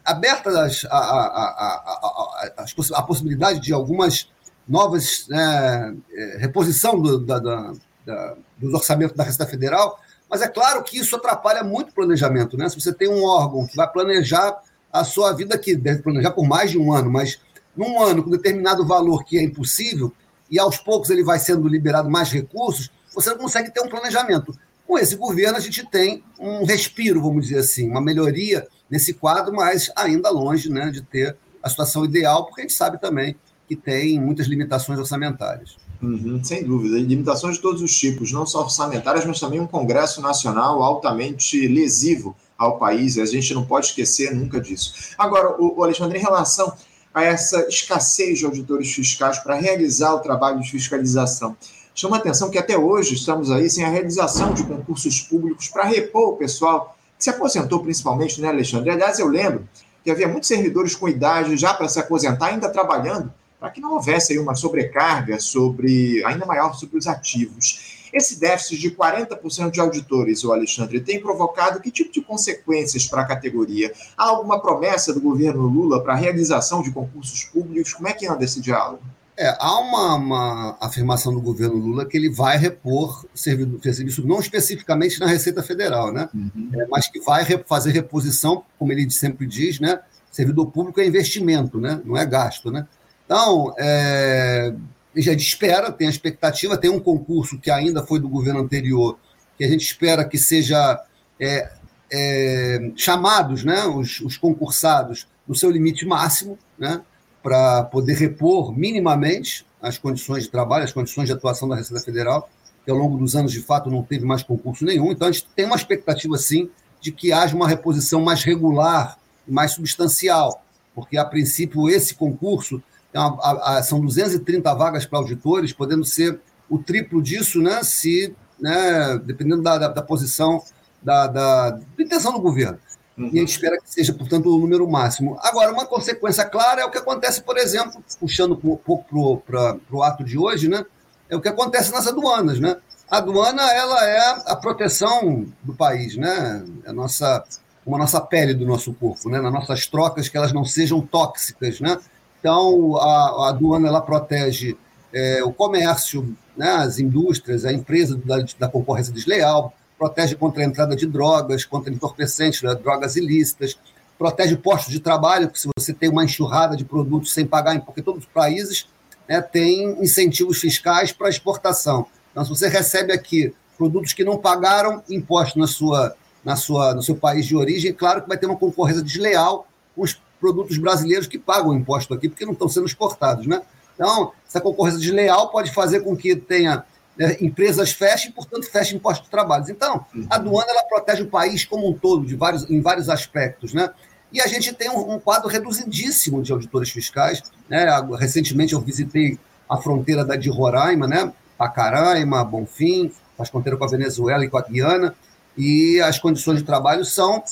aberta 0.06 0.50
as, 0.66 0.86
a, 0.86 0.98
a, 0.98 2.56
a, 2.58 2.66
a, 2.96 3.04
possibilidade 3.04 3.60
de 3.60 3.74
algumas 3.74 4.30
novas 4.68 5.28
né, 5.28 5.96
é, 6.14 6.38
reposição 6.38 7.00
do, 7.00 7.20
da, 7.20 7.40
da, 7.40 7.74
da, 8.06 8.36
dos 8.58 8.74
orçamentos 8.74 9.16
da 9.16 9.24
Receita 9.24 9.50
Federal, 9.50 10.00
mas 10.30 10.42
é 10.42 10.48
claro 10.48 10.82
que 10.84 10.98
isso 10.98 11.16
atrapalha 11.16 11.64
muito 11.64 11.90
o 11.90 11.94
planejamento. 11.94 12.56
Né? 12.56 12.70
Se 12.70 12.80
você 12.80 12.94
tem 12.94 13.10
um 13.10 13.24
órgão 13.26 13.68
que 13.68 13.76
vai 13.76 13.92
planejar 13.92 14.62
a 14.92 15.04
sua 15.04 15.34
vida 15.34 15.56
aqui, 15.56 15.76
deve 15.76 16.02
planejar 16.02 16.32
por 16.32 16.48
mais 16.48 16.72
de 16.72 16.78
um 16.78 16.94
ano, 16.94 17.12
mas 17.12 17.40
num 17.76 18.02
ano 18.02 18.24
com 18.24 18.30
determinado 18.30 18.86
valor 18.86 19.26
que 19.26 19.38
é 19.38 19.44
impossível, 19.44 20.14
e 20.50 20.60
aos 20.60 20.78
poucos 20.78 21.10
ele 21.10 21.24
vai 21.24 21.40
sendo 21.40 21.68
liberado 21.68 22.10
mais 22.10 22.30
recursos, 22.30 22.90
você 23.14 23.30
não 23.32 23.38
consegue 23.38 23.72
ter 23.72 23.82
um 23.82 23.90
planejamento. 23.90 24.58
Com 24.86 24.98
esse 24.98 25.16
governo, 25.16 25.58
a 25.58 25.62
gente 25.62 25.86
tem 25.90 26.24
um 26.40 26.66
respiro, 26.66 27.22
vamos 27.22 27.48
dizer 27.48 27.60
assim, 27.60 27.90
uma 27.90 28.02
melhoria 28.02 28.68
nesse 28.90 29.14
quadro, 29.14 29.54
mas 29.54 29.90
ainda 29.96 30.30
longe 30.30 30.70
né, 30.70 30.90
de 30.92 31.02
ter 31.02 31.38
a 31.64 31.70
situação 31.70 32.04
ideal, 32.04 32.46
porque 32.46 32.62
a 32.62 32.64
gente 32.64 32.74
sabe 32.74 33.00
também 33.00 33.36
que 33.68 33.76
tem 33.76 34.20
muitas 34.20 34.48
limitações 34.48 35.00
orçamentárias. 35.00 35.78
Uhum, 36.02 36.44
sem 36.44 36.64
dúvida, 36.64 36.98
limitações 36.98 37.56
de 37.56 37.62
todos 37.62 37.82
os 37.82 37.96
tipos, 37.96 38.32
não 38.32 38.46
só 38.46 38.62
orçamentárias, 38.62 39.24
mas 39.24 39.40
também 39.40 39.60
um 39.60 39.68
Congresso 39.68 40.20
Nacional 40.20 40.82
altamente 40.82 41.68
lesivo 41.68 42.36
ao 42.58 42.78
país, 42.78 43.16
e 43.16 43.22
a 43.22 43.26
gente 43.26 43.54
não 43.54 43.64
pode 43.64 43.88
esquecer 43.88 44.36
nunca 44.36 44.60
disso. 44.60 45.14
Agora, 45.18 45.56
o 45.62 45.82
Alexandre, 45.84 46.18
em 46.18 46.22
relação 46.22 46.74
a 47.14 47.24
essa 47.24 47.68
escassez 47.68 48.40
de 48.40 48.46
auditores 48.46 48.92
fiscais 48.92 49.40
para 49.40 49.56
realizar 49.56 50.14
o 50.16 50.20
trabalho 50.20 50.60
de 50.60 50.72
fiscalização, 50.72 51.56
Chama 52.02 52.18
atenção 52.18 52.50
que 52.50 52.58
até 52.58 52.76
hoje 52.76 53.14
estamos 53.14 53.52
aí 53.52 53.70
sem 53.70 53.86
a 53.86 53.88
realização 53.88 54.56
de 54.56 54.64
concursos 54.64 55.22
públicos 55.22 55.68
para 55.68 55.84
repor 55.84 56.30
o 56.30 56.36
pessoal 56.36 56.98
que 57.16 57.24
se 57.24 57.30
aposentou 57.30 57.80
principalmente, 57.80 58.42
né, 58.42 58.48
Alexandre? 58.48 58.90
Aliás, 58.90 59.20
eu 59.20 59.28
lembro 59.28 59.70
que 60.04 60.10
havia 60.10 60.28
muitos 60.28 60.48
servidores 60.48 60.96
com 60.96 61.08
idade 61.08 61.56
já 61.56 61.76
para 61.76 61.88
se 61.88 62.00
aposentar, 62.00 62.48
ainda 62.48 62.70
trabalhando, 62.70 63.32
para 63.60 63.70
que 63.70 63.80
não 63.80 63.94
houvesse 63.94 64.34
aí 64.34 64.40
uma 64.40 64.56
sobrecarga 64.56 65.40
sobre 65.40 66.26
ainda 66.26 66.44
maior 66.44 66.74
sobre 66.74 66.98
os 66.98 67.06
ativos. 67.06 68.10
Esse 68.12 68.40
déficit 68.40 68.80
de 68.80 68.90
40% 68.90 69.70
de 69.70 69.80
auditores, 69.80 70.44
o 70.44 70.52
Alexandre, 70.52 71.02
tem 71.02 71.22
provocado 71.22 71.80
que 71.80 71.92
tipo 71.92 72.12
de 72.12 72.22
consequências 72.22 73.06
para 73.06 73.22
a 73.22 73.28
categoria? 73.28 73.94
Há 74.18 74.24
alguma 74.24 74.60
promessa 74.60 75.14
do 75.14 75.22
governo 75.22 75.68
Lula 75.68 76.02
para 76.02 76.14
a 76.14 76.18
realização 76.18 76.82
de 76.82 76.90
concursos 76.90 77.44
públicos? 77.44 77.94
Como 77.94 78.08
é 78.08 78.14
que 78.14 78.26
anda 78.26 78.44
esse 78.44 78.60
diálogo? 78.60 79.04
É, 79.38 79.56
há 79.60 79.80
uma, 79.80 80.16
uma, 80.16 80.78
afirmação 80.80 81.34
do 81.34 81.42
governo 81.42 81.76
Lula 81.76 82.06
que 82.06 82.18
ele 82.18 82.30
vai 82.30 82.58
repor 82.58 83.26
serviço, 83.34 84.28
não 84.28 84.40
especificamente 84.40 85.20
na 85.20 85.26
Receita 85.26 85.64
Federal, 85.64 86.12
né? 86.12 86.30
Uhum. 86.34 86.70
É, 86.74 86.88
mas 86.88 87.08
que 87.08 87.20
vai 87.22 87.46
fazer 87.66 87.92
reposição, 87.92 88.64
como 88.78 88.92
ele 88.92 89.10
sempre 89.10 89.48
diz, 89.48 89.80
né? 89.80 90.00
Servidor 90.32 90.72
público 90.72 91.02
é 91.02 91.06
investimento, 91.06 91.80
né? 91.80 92.02
não 92.06 92.16
é 92.16 92.26
gasto. 92.26 92.72
Né? 92.72 92.88
Então, 93.26 93.74
é, 93.78 94.74
a 95.16 95.20
gente 95.20 95.46
espera, 95.46 95.92
tem 95.92 96.08
a 96.08 96.10
expectativa, 96.10 96.78
tem 96.78 96.90
um 96.90 97.00
concurso 97.00 97.60
que 97.60 97.70
ainda 97.70 98.06
foi 98.06 98.20
do 98.20 98.30
governo 98.30 98.62
anterior, 98.62 99.20
que 99.58 99.64
a 99.64 99.68
gente 99.68 99.86
espera 99.86 100.24
que 100.24 100.38
seja 100.38 101.04
é, 101.38 101.70
é, 102.10 102.92
chamados 102.96 103.66
né, 103.66 103.86
os, 103.86 104.22
os 104.22 104.38
concursados 104.38 105.28
no 105.46 105.54
seu 105.54 105.70
limite 105.70 106.06
máximo, 106.06 106.58
né? 106.80 107.02
Para 107.42 107.84
poder 107.84 108.14
repor 108.14 108.72
minimamente 108.78 109.66
as 109.82 109.98
condições 109.98 110.44
de 110.44 110.50
trabalho, 110.50 110.84
as 110.84 110.94
condições 110.94 111.26
de 111.26 111.34
atuação 111.34 111.68
da 111.68 111.76
Receita 111.76 112.04
Federal, 112.04 112.50
que 112.84 112.92
ao 112.92 112.98
longo 112.98 113.18
dos 113.18 113.36
anos, 113.36 113.52
de 113.52 113.62
fato, 113.62 113.90
não 113.90 114.04
teve 114.04 114.26
mais 114.26 114.44
concurso 114.44 114.86
nenhum. 114.86 115.12
Então, 115.12 115.28
a 115.28 115.32
gente 115.32 115.48
tem 115.56 115.66
uma 115.66 115.76
expectativa, 115.76 116.38
sim, 116.38 116.70
de 117.00 117.12
que 117.12 117.32
haja 117.34 117.56
uma 117.56 117.68
reposição 117.68 118.22
mais 118.22 118.44
regular 118.44 119.18
mais 119.48 119.72
substancial, 119.72 120.64
porque, 120.94 121.18
a 121.18 121.26
princípio, 121.26 121.90
esse 121.90 122.16
concurso 122.16 122.82
uma, 123.14 123.38
a, 123.42 123.78
a, 123.78 123.84
são 123.84 124.00
230 124.00 124.74
vagas 124.74 125.06
para 125.06 125.20
auditores, 125.20 125.74
podendo 125.74 126.06
ser 126.06 126.40
o 126.70 126.80
triplo 126.80 127.22
disso, 127.22 127.62
né, 127.62 127.84
se, 127.84 128.34
né, 128.60 129.20
dependendo 129.24 129.62
da, 129.62 129.78
da, 129.78 129.88
da 129.90 130.02
posição, 130.02 130.64
da, 131.02 131.28
da, 131.28 131.70
da 131.72 131.82
intenção 132.00 132.32
do 132.32 132.40
governo. 132.40 132.80
Uhum. 133.18 133.30
E 133.34 133.38
a 133.38 133.42
gente 133.42 133.52
espera 133.52 133.78
que 133.80 133.92
seja, 133.92 134.14
portanto, 134.14 134.54
o 134.54 134.58
número 134.58 134.90
máximo. 134.90 135.38
Agora, 135.42 135.72
uma 135.72 135.86
consequência 135.86 136.46
clara 136.46 136.82
é 136.82 136.86
o 136.86 136.92
que 136.92 136.98
acontece, 136.98 137.42
por 137.42 137.58
exemplo, 137.58 138.04
puxando 138.20 138.54
um 138.64 138.76
pouco 138.76 139.42
para 139.46 139.78
o 139.92 140.04
ato 140.04 140.24
de 140.24 140.38
hoje, 140.38 140.68
né? 140.68 140.86
É 141.30 141.36
o 141.36 141.42
que 141.42 141.50
acontece 141.50 141.92
nas 141.92 142.08
aduanas, 142.08 142.60
né? 142.60 142.78
A 143.10 143.18
aduana, 143.18 143.62
ela 143.74 144.06
é 144.08 144.20
a 144.46 144.56
proteção 144.56 145.46
do 145.62 145.74
país, 145.74 146.16
né? 146.16 146.66
É 146.86 146.92
nossa, 146.92 147.44
uma 147.86 147.98
nossa 147.98 148.22
pele 148.22 148.54
do 148.54 148.66
nosso 148.66 148.94
corpo, 148.94 149.30
né? 149.30 149.42
Nas 149.42 149.52
nossas 149.52 149.86
trocas, 149.86 150.30
que 150.30 150.38
elas 150.38 150.54
não 150.54 150.64
sejam 150.64 151.02
tóxicas, 151.02 151.80
né? 151.80 151.98
Então, 152.40 152.98
a, 152.98 153.46
a 153.46 153.50
aduana, 153.50 153.88
ela 153.88 154.02
protege 154.02 154.78
é, 155.14 155.44
o 155.44 155.52
comércio, 155.52 156.36
né? 156.56 156.70
as 156.72 157.00
indústrias, 157.00 157.66
a 157.66 157.74
empresa 157.74 158.20
da, 158.26 158.44
da 158.58 158.68
concorrência 158.68 159.14
desleal, 159.14 159.74
protege 160.02 160.36
contra 160.36 160.64
a 160.64 160.66
entrada 160.66 160.96
de 160.96 161.06
drogas, 161.06 161.64
contra 161.64 161.94
entorpecentes, 161.94 162.64
né, 162.64 162.74
drogas 162.74 163.16
ilícitas, 163.16 163.78
protege 164.18 164.58
postos 164.58 164.92
de 164.92 165.00
trabalho, 165.00 165.46
porque 165.46 165.60
se 165.60 165.70
você 165.78 165.94
tem 165.94 166.10
uma 166.10 166.26
enxurrada 166.26 166.76
de 166.76 166.84
produtos 166.84 167.32
sem 167.32 167.46
pagar, 167.46 167.80
porque 167.82 168.02
todos 168.02 168.24
os 168.24 168.30
países 168.32 168.88
né, 169.30 169.40
têm 169.42 170.02
incentivos 170.02 170.58
fiscais 170.58 171.12
para 171.12 171.30
exportação. 171.30 172.08
Então, 172.32 172.44
se 172.44 172.50
você 172.50 172.68
recebe 172.68 173.14
aqui 173.14 173.54
produtos 173.78 174.12
que 174.12 174.24
não 174.24 174.40
pagaram 174.40 175.04
imposto 175.08 175.60
na 175.60 175.68
sua, 175.68 176.16
na 176.44 176.56
sua, 176.56 176.96
no 176.96 177.04
seu 177.04 177.16
país 177.16 177.46
de 177.46 177.56
origem, 177.56 177.94
claro 177.94 178.24
que 178.24 178.28
vai 178.28 178.40
ter 178.40 178.48
uma 178.48 178.58
concorrência 178.58 179.04
desleal 179.04 179.68
com 179.96 180.02
os 180.02 180.20
produtos 180.40 180.80
brasileiros 180.80 181.28
que 181.28 181.38
pagam 181.38 181.76
imposto 181.76 182.12
aqui, 182.16 182.28
porque 182.28 182.44
não 182.44 182.54
estão 182.54 182.68
sendo 182.68 182.88
exportados. 182.88 183.46
Né? 183.46 183.62
Então, 183.94 184.32
essa 184.48 184.60
concorrência 184.60 185.00
desleal 185.00 185.52
pode 185.52 185.72
fazer 185.72 186.00
com 186.00 186.18
que 186.18 186.36
tenha 186.36 186.84
né, 187.22 187.38
empresas 187.40 187.92
fechem, 187.92 188.32
portanto, 188.32 188.66
fechem 188.66 188.98
impostos 188.98 189.26
de 189.26 189.32
trabalho. 189.32 189.66
Então, 189.70 190.06
a 190.30 190.36
aduana 190.36 190.72
ela 190.72 190.84
protege 190.84 191.24
o 191.24 191.28
país 191.28 191.64
como 191.64 191.90
um 191.90 191.94
todo, 191.94 192.26
de 192.26 192.36
vários, 192.36 192.70
em 192.70 192.82
vários 192.82 193.10
aspectos. 193.10 193.74
Né? 193.74 193.90
E 194.34 194.42
a 194.42 194.48
gente 194.48 194.74
tem 194.74 194.90
um, 194.90 195.14
um 195.14 195.20
quadro 195.20 195.48
reduzidíssimo 195.48 196.42
de 196.42 196.52
auditores 196.52 196.90
fiscais. 196.90 197.44
Né? 197.70 197.86
Recentemente 198.18 198.74
eu 198.74 198.82
visitei 198.82 199.38
a 199.70 199.78
fronteira 199.78 200.26
da, 200.26 200.36
de 200.36 200.50
Roraima, 200.50 201.08
né? 201.08 201.32
Pacaraima, 201.58 202.44
Bonfim, 202.44 203.12
faz 203.38 203.50
fronteira 203.50 203.78
com 203.78 203.86
a 203.86 203.88
Venezuela 203.88 204.44
e 204.44 204.50
com 204.50 204.58
a 204.58 204.62
Guiana, 204.62 205.16
e 205.58 206.02
as 206.02 206.20
condições 206.20 206.58
de 206.58 206.64
trabalho 206.64 207.06
são 207.06 207.44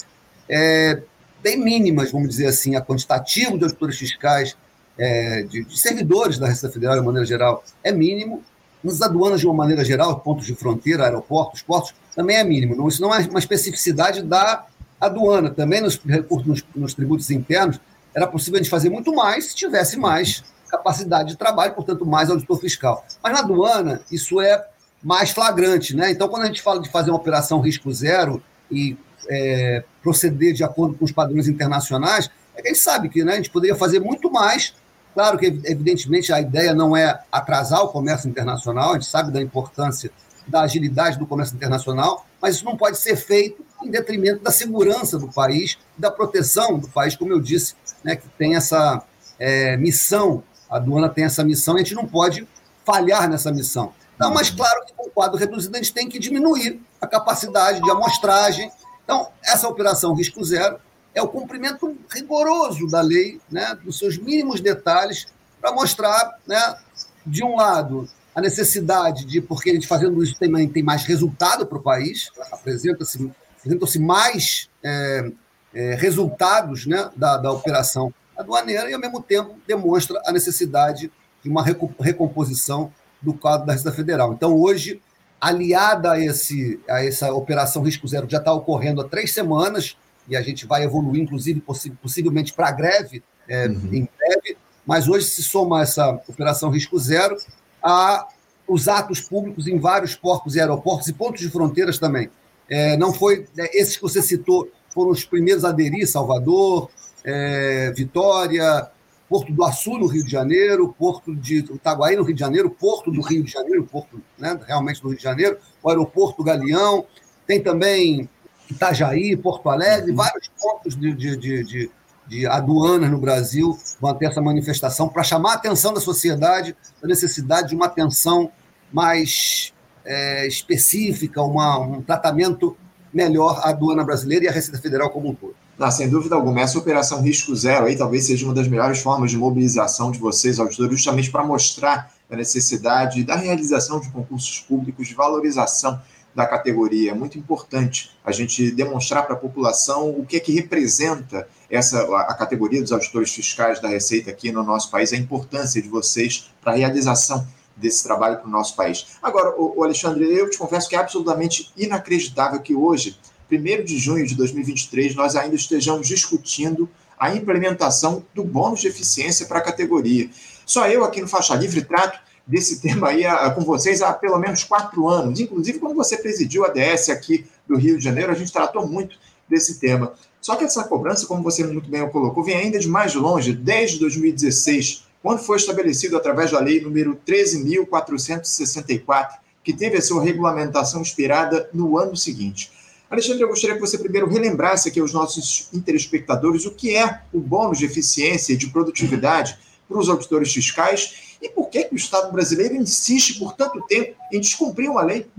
é, 0.49 1.01
bem 1.41 1.57
mínimas, 1.57 2.11
vamos 2.11 2.29
dizer 2.29 2.47
assim, 2.47 2.75
a 2.75 2.81
quantitativo 2.81 3.57
de 3.57 3.63
auditores 3.63 3.97
fiscais, 3.97 4.57
é, 4.97 5.43
de, 5.43 5.63
de, 5.63 5.79
servidores 5.79 6.38
da 6.38 6.47
Receita 6.47 6.73
Federal, 6.73 6.99
de 6.99 7.05
maneira 7.05 7.25
geral, 7.25 7.63
é 7.83 7.91
mínimo. 7.91 8.43
Nas 8.83 9.01
aduanas, 9.01 9.39
de 9.39 9.48
uma 9.48 9.55
maneira 9.55 9.83
geral, 9.83 10.19
pontos 10.19 10.45
de 10.45 10.55
fronteira, 10.55 11.05
aeroportos, 11.05 11.62
portos, 11.62 11.93
também 12.15 12.38
é 12.38 12.43
mínimo. 12.43 12.88
Isso 12.88 13.01
não 13.01 13.13
é 13.13 13.19
uma 13.27 13.39
especificidade 13.39 14.21
da 14.21 14.65
aduana. 15.00 15.50
Também 15.50 15.81
nos 15.81 16.00
nos, 16.45 16.63
nos 16.75 16.93
tributos 16.93 17.29
internos, 17.29 17.79
era 18.13 18.27
possível 18.27 18.59
a 18.59 18.63
gente 18.63 18.69
fazer 18.69 18.89
muito 18.89 19.13
mais 19.13 19.45
se 19.45 19.55
tivesse 19.55 19.98
mais 19.98 20.43
capacidade 20.69 21.29
de 21.29 21.38
trabalho, 21.38 21.74
portanto, 21.74 22.05
mais 22.05 22.29
auditor 22.29 22.59
fiscal. 22.59 23.05
Mas 23.24 23.33
na 23.33 23.39
aduana, 23.39 24.01
isso 24.12 24.39
é 24.39 24.63
mais 25.03 25.31
flagrante. 25.31 25.95
Né? 25.95 26.12
Então, 26.12 26.27
quando 26.27 26.43
a 26.43 26.45
gente 26.45 26.62
fala 26.62 26.81
de 26.81 26.89
fazer 26.89 27.09
uma 27.09 27.17
operação 27.17 27.59
risco 27.59 27.91
zero 27.91 28.41
e 28.71 28.98
é, 29.27 29.83
proceder 30.01 30.53
de 30.53 30.63
acordo 30.63 30.95
com 30.95 31.05
os 31.05 31.12
padrões 31.12 31.48
internacionais, 31.48 32.29
é 32.55 32.62
que 32.62 32.67
a 32.67 32.74
gente 32.74 32.83
sabe 32.83 33.09
que 33.09 33.24
né, 33.24 33.33
a 33.33 33.36
gente 33.38 33.50
poderia 33.50 33.75
fazer 33.75 34.00
muito 34.00 34.31
mais. 34.31 34.74
Claro 35.13 35.37
que, 35.37 35.45
evidentemente, 35.45 36.31
a 36.31 36.39
ideia 36.39 36.73
não 36.73 36.95
é 36.95 37.19
atrasar 37.31 37.81
o 37.81 37.89
comércio 37.89 38.29
internacional, 38.29 38.91
a 38.91 38.93
gente 38.93 39.05
sabe 39.05 39.31
da 39.31 39.41
importância 39.41 40.11
da 40.47 40.61
agilidade 40.61 41.17
do 41.17 41.27
comércio 41.27 41.55
internacional, 41.55 42.25
mas 42.41 42.55
isso 42.55 42.65
não 42.65 42.75
pode 42.75 42.97
ser 42.97 43.15
feito 43.15 43.63
em 43.83 43.89
detrimento 43.89 44.43
da 44.43 44.51
segurança 44.51 45.17
do 45.17 45.27
país, 45.31 45.77
da 45.97 46.09
proteção 46.09 46.77
do 46.77 46.87
país, 46.89 47.15
como 47.15 47.31
eu 47.31 47.39
disse, 47.39 47.75
né, 48.03 48.15
que 48.15 48.27
tem 48.29 48.55
essa 48.55 49.03
é, 49.37 49.77
missão, 49.77 50.43
a 50.69 50.77
aduana 50.77 51.09
tem 51.09 51.23
essa 51.23 51.43
missão 51.43 51.75
e 51.75 51.81
a 51.81 51.83
gente 51.83 51.95
não 51.95 52.05
pode 52.05 52.47
falhar 52.85 53.29
nessa 53.29 53.51
missão. 53.51 53.93
Não, 54.17 54.33
mas 54.33 54.49
claro 54.49 54.85
que 54.85 54.93
com 54.93 55.07
o 55.07 55.11
quadro 55.11 55.37
reduzido 55.37 55.75
a 55.75 55.79
gente 55.79 55.93
tem 55.93 56.09
que 56.09 56.19
diminuir 56.19 56.81
a 56.99 57.07
capacidade 57.07 57.81
de 57.81 57.89
amostragem. 57.89 58.69
Então, 59.03 59.29
essa 59.41 59.67
operação 59.67 60.13
risco 60.13 60.43
zero 60.43 60.77
é 61.19 61.21
o 61.21 61.27
cumprimento 61.27 61.95
rigoroso 62.09 62.88
da 62.88 63.01
lei, 63.01 63.39
né, 63.51 63.77
dos 63.83 63.97
seus 63.97 64.17
mínimos 64.17 64.61
detalhes, 64.61 65.27
para 65.61 65.71
mostrar, 65.71 66.39
né, 66.47 66.77
de 67.25 67.43
um 67.43 67.55
lado, 67.55 68.09
a 68.33 68.41
necessidade 68.41 69.25
de, 69.25 69.41
porque 69.41 69.69
a 69.69 69.73
gente 69.73 69.88
fazendo 69.88 70.23
isso 70.23 70.35
tem, 70.39 70.67
tem 70.69 70.83
mais 70.83 71.03
resultado 71.03 71.65
para 71.65 71.77
o 71.77 71.81
país, 71.81 72.31
apresenta-se 72.51 73.31
apresentam-se 73.59 73.99
mais 73.99 74.69
é, 74.81 75.31
é, 75.73 75.95
resultados 75.95 76.85
né, 76.85 77.09
da, 77.15 77.38
da 77.38 77.51
operação 77.51 78.13
aduaneira 78.38 78.89
e, 78.89 78.93
ao 78.93 78.99
mesmo 78.99 79.21
tempo, 79.21 79.57
demonstra 79.67 80.21
a 80.25 80.31
necessidade 80.31 81.11
de 81.43 81.49
uma 81.49 81.63
recomposição 81.99 82.91
do 83.21 83.33
quadro 83.33 83.67
da 83.67 83.73
Receita 83.73 83.95
Federal. 83.95 84.33
Então, 84.33 84.55
hoje, 84.55 85.01
aliada 85.41 86.13
a, 86.13 86.19
esse, 86.19 86.79
a 86.89 87.03
essa 87.03 87.33
operação 87.33 87.83
Risco 87.83 88.07
Zero, 88.07 88.29
já 88.29 88.38
está 88.38 88.53
ocorrendo 88.53 89.01
há 89.01 89.07
três 89.07 89.33
semanas, 89.33 89.97
e 90.29 90.36
a 90.36 90.41
gente 90.41 90.65
vai 90.65 90.83
evoluir, 90.83 91.21
inclusive, 91.21 91.62
possivelmente 92.01 92.53
para 92.53 92.69
a 92.69 92.71
greve, 92.71 93.24
é, 93.48 93.67
uhum. 93.67 93.89
em 93.91 94.09
breve, 94.17 94.57
mas 94.86 95.07
hoje 95.07 95.25
se 95.25 95.43
soma 95.43 95.81
essa 95.81 96.21
operação 96.27 96.69
Risco 96.69 96.98
Zero 97.00 97.36
a 97.81 98.27
os 98.67 98.88
atos 98.88 99.19
públicos 99.19 99.67
em 99.67 99.79
vários 99.79 100.15
portos 100.15 100.55
e 100.55 100.59
aeroportos 100.59 101.07
e 101.07 101.13
pontos 101.13 101.41
de 101.41 101.50
fronteiras 101.50 101.98
também. 101.98 102.29
É, 102.69 102.95
não 102.98 103.12
foi 103.12 103.48
é, 103.57 103.79
esses 103.79 103.95
que 103.95 104.01
você 104.03 104.21
citou 104.21 104.69
foram 104.93 105.09
os 105.09 105.25
primeiros 105.25 105.65
a 105.65 105.69
aderir, 105.69 106.07
Salvador, 106.07 106.89
é, 107.24 107.91
Vitória, 107.95 108.89
Porto 109.27 109.51
do 109.51 109.63
Açu, 109.63 109.98
no 109.98 110.07
Rio 110.07 110.24
de 110.24 110.31
Janeiro, 110.31 110.93
Porto 110.98 111.36
de 111.36 111.57
Itaguaí, 111.57 112.15
no 112.15 112.24
Rio 112.24 112.33
de 112.33 112.39
Janeiro, 112.39 112.69
Porto 112.69 113.12
do 113.12 113.21
Rio 113.21 113.43
de 113.43 113.51
Janeiro, 113.51 113.83
Porto 113.83 114.21
né, 114.38 114.59
realmente 114.67 115.01
do 115.01 115.09
Rio 115.09 115.17
de 115.17 115.24
Janeiro, 115.24 115.57
o 115.81 115.89
Aeroporto 115.89 116.43
Galeão, 116.43 117.05
tem 117.45 117.62
também 117.62 118.29
Itajaí, 118.69 119.35
Porto 119.35 119.69
Alegre, 119.69 120.11
vários 120.13 120.49
pontos 120.59 120.95
de, 120.95 121.13
de, 121.13 121.38
de, 121.38 121.63
de, 121.63 121.91
de 122.27 122.47
aduanas 122.47 123.09
no 123.09 123.17
Brasil 123.17 123.77
vão 123.99 124.13
ter 124.13 124.27
essa 124.27 124.41
manifestação 124.41 125.09
para 125.09 125.23
chamar 125.23 125.53
a 125.53 125.55
atenção 125.55 125.93
da 125.93 125.99
sociedade 125.99 126.75
da 127.01 127.07
necessidade 127.07 127.69
de 127.69 127.75
uma 127.75 127.88
atenção 127.88 128.51
mais 128.91 129.73
é, 130.05 130.47
específica, 130.47 131.41
uma, 131.41 131.79
um 131.79 132.01
tratamento 132.01 132.77
melhor 133.13 133.59
à 133.63 133.69
aduana 133.69 134.03
brasileira 134.03 134.45
e 134.45 134.47
à 134.47 134.51
Receita 134.51 134.79
Federal 134.79 135.09
como 135.09 135.29
um 135.29 135.35
todo. 135.35 135.55
Não, 135.77 135.89
sem 135.89 136.09
dúvida 136.09 136.35
alguma. 136.35 136.59
Essa 136.59 136.77
operação 136.77 137.21
risco 137.21 137.55
zero 137.55 137.85
aí 137.85 137.97
talvez 137.97 138.27
seja 138.27 138.45
uma 138.45 138.53
das 138.53 138.67
melhores 138.67 138.99
formas 138.99 139.31
de 139.31 139.38
mobilização 139.38 140.11
de 140.11 140.19
vocês, 140.19 140.59
auditores, 140.59 140.91
justamente 140.91 141.31
para 141.31 141.43
mostrar 141.43 142.11
a 142.29 142.35
necessidade 142.35 143.23
da 143.23 143.35
realização 143.35 143.99
de 143.99 144.09
concursos 144.09 144.59
públicos, 144.59 145.07
de 145.07 145.15
valorização 145.15 145.99
da 146.33 146.45
categoria. 146.45 147.12
É 147.12 147.13
muito 147.13 147.38
importante 147.38 148.12
a 148.24 148.31
gente 148.31 148.71
demonstrar 148.71 149.25
para 149.25 149.36
a 149.36 149.39
população 149.39 150.09
o 150.09 150.25
que 150.25 150.38
é 150.38 150.39
que 150.39 150.51
representa 150.53 151.48
essa 151.69 152.01
a 152.17 152.33
categoria 152.33 152.81
dos 152.81 152.91
auditores 152.91 153.33
fiscais 153.33 153.79
da 153.79 153.88
Receita 153.88 154.31
aqui 154.31 154.51
no 154.51 154.63
nosso 154.63 154.89
país, 154.89 155.13
a 155.13 155.17
importância 155.17 155.81
de 155.81 155.88
vocês 155.88 156.50
para 156.62 156.74
a 156.74 156.75
realização 156.75 157.48
desse 157.75 158.03
trabalho 158.03 158.38
para 158.38 158.48
o 158.48 158.51
nosso 158.51 158.75
país. 158.75 159.17
Agora, 159.21 159.53
o 159.57 159.83
Alexandre, 159.83 160.25
eu 160.25 160.50
te 160.50 160.57
confesso 160.57 160.89
que 160.89 160.95
é 160.95 161.00
absolutamente 161.00 161.71
inacreditável 161.77 162.59
que 162.59 162.75
hoje 162.75 163.17
1 163.51 163.83
de 163.83 163.98
junho 163.98 164.27
de 164.27 164.36
2023, 164.36 165.15
nós 165.15 165.36
ainda 165.36 165.55
estejamos 165.55 166.07
discutindo 166.07 166.89
a 167.17 167.33
implementação 167.33 168.24
do 168.33 168.43
bônus 168.43 168.81
de 168.81 168.88
eficiência 168.88 169.45
para 169.45 169.59
a 169.59 169.62
categoria. 169.62 170.29
Só 170.65 170.88
eu 170.88 171.03
aqui 171.03 171.19
no 171.19 171.27
Faixa 171.27 171.55
Livre 171.55 171.83
trato 171.83 172.19
desse 172.50 172.82
tema 172.82 173.10
aí 173.10 173.24
a, 173.24 173.51
com 173.51 173.62
vocês 173.62 174.01
há 174.01 174.12
pelo 174.12 174.39
menos 174.39 174.63
quatro 174.63 175.08
anos. 175.08 175.39
Inclusive, 175.39 175.77
quando 175.77 175.96
você 175.96 176.18
presidiu 176.18 176.65
a 176.65 176.70
DS 176.70 177.10
aqui 177.10 177.46
do 177.68 177.77
Rio 177.77 178.00
de 178.00 178.03
Janeiro, 178.03 178.32
a 178.32 178.36
gente 178.36 178.51
tratou 178.51 178.88
muito 178.88 179.15
desse 179.48 179.79
tema. 179.79 180.13
Só 180.41 180.56
que 180.56 180.63
essa 180.63 180.84
cobrança, 180.84 181.27
como 181.27 181.44
você 181.44 181.63
muito 181.63 181.88
bem 181.88 182.10
colocou, 182.10 182.44
vem 182.44 182.56
ainda 182.56 182.79
de 182.79 182.88
mais 182.88 183.13
longe, 183.13 183.53
desde 183.53 184.00
2016, 184.00 185.03
quando 185.22 185.38
foi 185.39 185.58
estabelecido 185.58 186.18
através 186.18 186.50
da 186.50 186.60
lei 186.60 186.82
número 186.82 187.20
13.464, 187.27 189.34
que 189.63 189.72
teve 189.72 189.98
a 189.98 190.01
sua 190.01 190.24
regulamentação 190.24 191.01
inspirada 191.01 191.70
no 191.72 192.00
ano 192.00 192.18
seguinte. 192.18 192.72
Alexandre, 193.12 193.44
eu 193.44 193.50
gostaria 193.50 193.75
que 193.75 193.82
você 193.82 194.00
primeiro 194.00 194.27
relembrasse 194.27 194.89
aqui 194.89 195.00
aos 195.00 195.13
nossos 195.13 195.70
interespectadores 195.72 196.65
o 196.65 196.72
que 196.72 196.96
é 196.96 197.22
o 197.32 197.39
bônus 197.39 197.77
de 197.77 197.86
eficiência 197.86 198.53
e 198.53 198.58
de 198.58 198.70
produtividade 198.70 199.56
para 199.88 200.00
os 200.00 200.10
auditores 200.10 200.51
fiscais 200.51 201.28
e 201.41 201.50
por 201.50 201.69
que, 201.69 201.86
que 201.86 201.96
o 201.96 201.98
Estado 201.98 202.31
brasileiro 202.31 202.75
insiste 202.75 203.39
por 203.39 203.53
tanto 203.53 203.81
tempo 203.88 204.15
em 204.31 204.39
descumprir 204.39 204.89
uma 204.89 205.03
lei. 205.03 205.29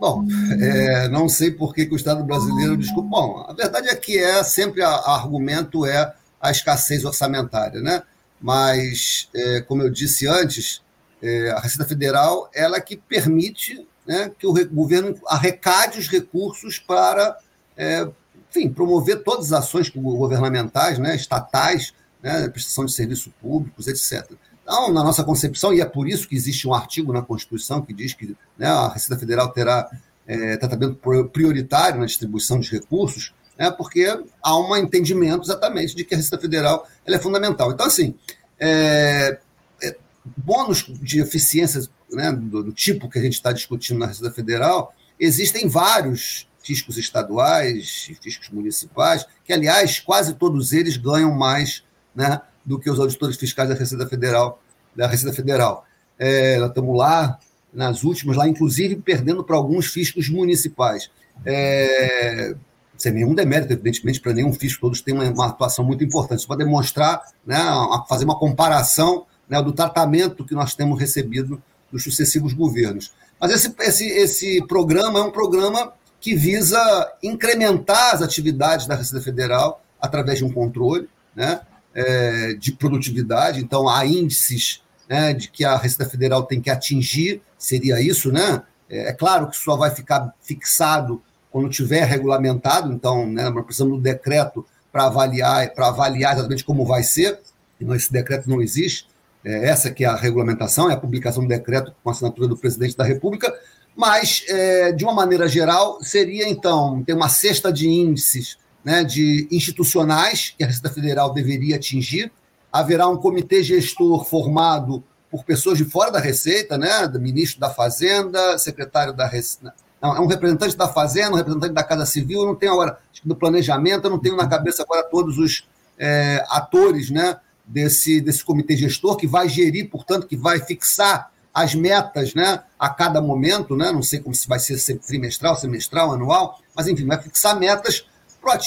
Bom, 0.00 0.24
é, 0.60 1.08
não 1.08 1.28
sei 1.28 1.50
por 1.50 1.74
que, 1.74 1.86
que, 1.86 1.94
o 1.94 1.96
Estado 1.96 2.22
brasileiro 2.24 2.76
desculpa. 2.76 3.08
Bom, 3.08 3.46
a 3.48 3.52
verdade 3.52 3.88
é 3.88 3.96
que 3.96 4.18
é 4.18 4.42
sempre 4.44 4.82
a, 4.82 4.88
a 4.88 5.14
argumento 5.16 5.84
é 5.84 6.14
a 6.40 6.50
escassez 6.50 7.04
orçamentária, 7.04 7.80
né? 7.80 8.02
Mas, 8.40 9.28
é, 9.34 9.60
como 9.62 9.82
eu 9.82 9.90
disse 9.90 10.26
antes, 10.28 10.82
é, 11.20 11.50
a 11.50 11.60
Receita 11.60 11.84
Federal 11.84 12.48
ela 12.54 12.80
que 12.80 12.96
permite 12.96 13.86
né, 14.06 14.30
que 14.38 14.46
o 14.46 14.54
governo 14.70 15.14
arrecade 15.26 15.98
os 15.98 16.08
recursos 16.08 16.78
para, 16.78 17.36
é, 17.76 18.08
enfim, 18.48 18.70
promover 18.70 19.22
todas 19.22 19.52
as 19.52 19.64
ações 19.64 19.90
governamentais, 19.90 20.98
né, 20.98 21.14
estatais, 21.14 21.92
né, 22.22 22.48
prestação 22.48 22.86
de 22.86 22.92
serviços 22.92 23.32
públicos, 23.40 23.86
etc. 23.86 24.30
Então, 24.68 24.92
na 24.92 25.02
nossa 25.02 25.24
concepção, 25.24 25.72
e 25.72 25.80
é 25.80 25.86
por 25.86 26.06
isso 26.06 26.28
que 26.28 26.36
existe 26.36 26.68
um 26.68 26.74
artigo 26.74 27.10
na 27.10 27.22
Constituição 27.22 27.80
que 27.80 27.94
diz 27.94 28.12
que 28.12 28.36
né, 28.58 28.66
a 28.66 28.88
Receita 28.88 29.18
Federal 29.18 29.48
terá 29.50 29.90
é, 30.26 30.58
tratamento 30.58 30.96
prioritário 31.32 31.98
na 31.98 32.04
distribuição 32.04 32.60
de 32.60 32.70
recursos, 32.70 33.32
né, 33.58 33.70
porque 33.70 34.06
há 34.42 34.58
um 34.58 34.76
entendimento 34.76 35.44
exatamente 35.44 35.96
de 35.96 36.04
que 36.04 36.12
a 36.14 36.18
Receita 36.18 36.38
Federal 36.38 36.86
ela 37.06 37.16
é 37.16 37.18
fundamental. 37.18 37.72
Então, 37.72 37.86
assim, 37.86 38.14
é, 38.60 39.38
é, 39.82 39.96
bônus 40.36 40.84
de 41.00 41.18
eficiência 41.18 41.88
né, 42.12 42.30
do, 42.30 42.62
do, 42.64 42.72
tipo 42.72 43.08
que 43.08 43.18
a 43.18 43.22
gente 43.22 43.34
está 43.34 43.52
discutindo 43.52 44.00
na 44.00 44.06
Receita 44.08 44.34
Federal, 44.34 44.94
existem 45.18 45.66
vários 45.66 46.46
fiscos 46.62 46.98
estaduais 46.98 48.10
fiscos 48.20 48.50
municipais, 48.50 49.24
que, 49.46 49.54
aliás, 49.54 49.98
quase 49.98 50.34
todos 50.34 50.74
eles 50.74 50.98
ganham 50.98 51.32
mais 51.32 51.82
né, 52.14 52.38
do 52.68 52.78
que 52.78 52.90
os 52.90 53.00
auditores 53.00 53.36
fiscais 53.36 53.66
da 53.66 53.74
Receita 53.74 54.06
Federal. 54.06 54.62
Da 54.94 55.06
Receita 55.06 55.34
Federal. 55.34 55.86
É, 56.18 56.58
nós 56.58 56.68
estamos 56.68 56.96
lá 56.96 57.38
nas 57.72 58.04
últimas, 58.04 58.36
lá, 58.36 58.46
inclusive 58.46 58.96
perdendo 58.96 59.42
para 59.42 59.56
alguns 59.56 59.86
fiscos 59.86 60.28
municipais. 60.28 61.10
É, 61.46 62.54
sem 62.98 63.12
nenhum 63.12 63.34
demérito, 63.34 63.72
evidentemente, 63.72 64.20
para 64.20 64.34
nenhum 64.34 64.52
fisco, 64.52 64.82
todos 64.82 65.00
têm 65.00 65.14
uma, 65.14 65.24
uma 65.30 65.46
atuação 65.46 65.82
muito 65.82 66.04
importante. 66.04 66.40
Isso 66.40 66.48
para 66.48 66.58
demonstrar, 66.58 67.22
né, 67.46 67.58
fazer 68.06 68.26
uma 68.26 68.38
comparação 68.38 69.24
né, 69.48 69.62
do 69.62 69.72
tratamento 69.72 70.44
que 70.44 70.54
nós 70.54 70.74
temos 70.74 71.00
recebido 71.00 71.62
dos 71.90 72.04
sucessivos 72.04 72.52
governos. 72.52 73.12
Mas 73.40 73.52
esse, 73.52 73.74
esse, 73.78 74.06
esse 74.08 74.66
programa 74.66 75.20
é 75.20 75.22
um 75.22 75.30
programa 75.30 75.92
que 76.20 76.34
visa 76.34 76.78
incrementar 77.22 78.14
as 78.14 78.20
atividades 78.20 78.86
da 78.86 78.94
Receita 78.94 79.24
Federal 79.24 79.80
através 79.98 80.38
de 80.38 80.44
um 80.44 80.52
controle 80.52 81.08
né, 81.34 81.60
é, 81.94 82.54
de 82.54 82.72
produtividade. 82.72 83.60
Então, 83.60 83.88
há 83.88 84.04
índices 84.04 84.82
né, 85.08 85.32
de 85.32 85.48
que 85.48 85.64
a 85.64 85.76
Receita 85.76 86.08
Federal 86.10 86.44
tem 86.44 86.60
que 86.60 86.70
atingir, 86.70 87.40
seria 87.56 88.00
isso, 88.00 88.30
né? 88.30 88.62
É, 88.88 89.08
é 89.08 89.12
claro 89.12 89.48
que 89.48 89.56
só 89.56 89.76
vai 89.76 89.90
ficar 89.90 90.32
fixado 90.40 91.22
quando 91.50 91.68
tiver 91.68 92.04
regulamentado, 92.04 92.92
então, 92.92 93.26
né, 93.26 93.48
nós 93.48 93.64
precisamos 93.64 93.96
do 93.96 94.02
decreto 94.02 94.64
para 94.92 95.06
avaliar, 95.06 95.72
para 95.72 95.88
avaliar 95.88 96.34
exatamente 96.34 96.64
como 96.64 96.84
vai 96.84 97.02
ser, 97.02 97.40
esse 97.80 98.12
decreto 98.12 98.50
não 98.50 98.60
existe, 98.60 99.08
é, 99.44 99.68
essa 99.68 99.90
que 99.90 100.04
é 100.04 100.08
a 100.08 100.16
regulamentação, 100.16 100.90
é 100.90 100.94
a 100.94 100.96
publicação 100.96 101.42
do 101.42 101.48
decreto 101.48 101.94
com 102.02 102.10
assinatura 102.10 102.48
do 102.48 102.56
presidente 102.56 102.96
da 102.96 103.04
República, 103.04 103.54
mas, 103.96 104.44
é, 104.48 104.92
de 104.92 105.04
uma 105.04 105.14
maneira 105.14 105.48
geral, 105.48 105.98
seria, 106.02 106.48
então, 106.48 107.02
ter 107.02 107.14
uma 107.14 107.28
cesta 107.28 107.72
de 107.72 107.88
índices 107.88 108.56
né, 108.88 109.04
de 109.04 109.46
institucionais 109.50 110.54
que 110.56 110.64
a 110.64 110.66
Receita 110.66 110.88
Federal 110.88 111.30
deveria 111.34 111.76
atingir, 111.76 112.32
haverá 112.72 113.06
um 113.06 113.18
comitê 113.18 113.62
gestor 113.62 114.24
formado 114.24 115.04
por 115.30 115.44
pessoas 115.44 115.76
de 115.76 115.84
fora 115.84 116.10
da 116.10 116.18
Receita, 116.18 116.78
né, 116.78 117.06
do 117.06 117.20
ministro 117.20 117.60
da 117.60 117.68
Fazenda, 117.68 118.56
secretário 118.56 119.12
da 119.12 119.26
Receita, 119.26 119.74
não, 120.00 120.16
é 120.16 120.20
um 120.20 120.26
representante 120.26 120.74
da 120.74 120.88
Fazenda, 120.88 121.32
um 121.32 121.36
representante 121.36 121.74
da 121.74 121.84
Casa 121.84 122.06
Civil, 122.06 122.46
não 122.46 122.54
tenho 122.54 122.72
agora, 122.72 122.98
do 123.22 123.36
planejamento, 123.36 124.06
eu 124.06 124.10
não 124.10 124.18
tenho 124.18 124.36
na 124.36 124.48
cabeça 124.48 124.84
agora 124.84 125.02
todos 125.02 125.36
os 125.36 125.68
é, 125.98 126.42
atores 126.48 127.10
né, 127.10 127.36
desse, 127.66 128.22
desse 128.22 128.42
comitê 128.42 128.74
gestor, 128.74 129.18
que 129.18 129.26
vai 129.26 129.50
gerir, 129.50 129.90
portanto, 129.90 130.26
que 130.26 130.36
vai 130.36 130.60
fixar 130.60 131.30
as 131.52 131.74
metas 131.74 132.32
né, 132.32 132.62
a 132.78 132.88
cada 132.88 133.20
momento, 133.20 133.76
né, 133.76 133.92
não 133.92 134.02
sei 134.02 134.18
como 134.18 134.34
se 134.34 134.48
vai 134.48 134.58
ser 134.58 134.78
trimestral, 135.00 135.56
semestral, 135.56 136.10
anual, 136.10 136.58
mas 136.74 136.86
enfim, 136.86 137.04
vai 137.04 137.20
fixar 137.20 137.58
metas 137.58 138.06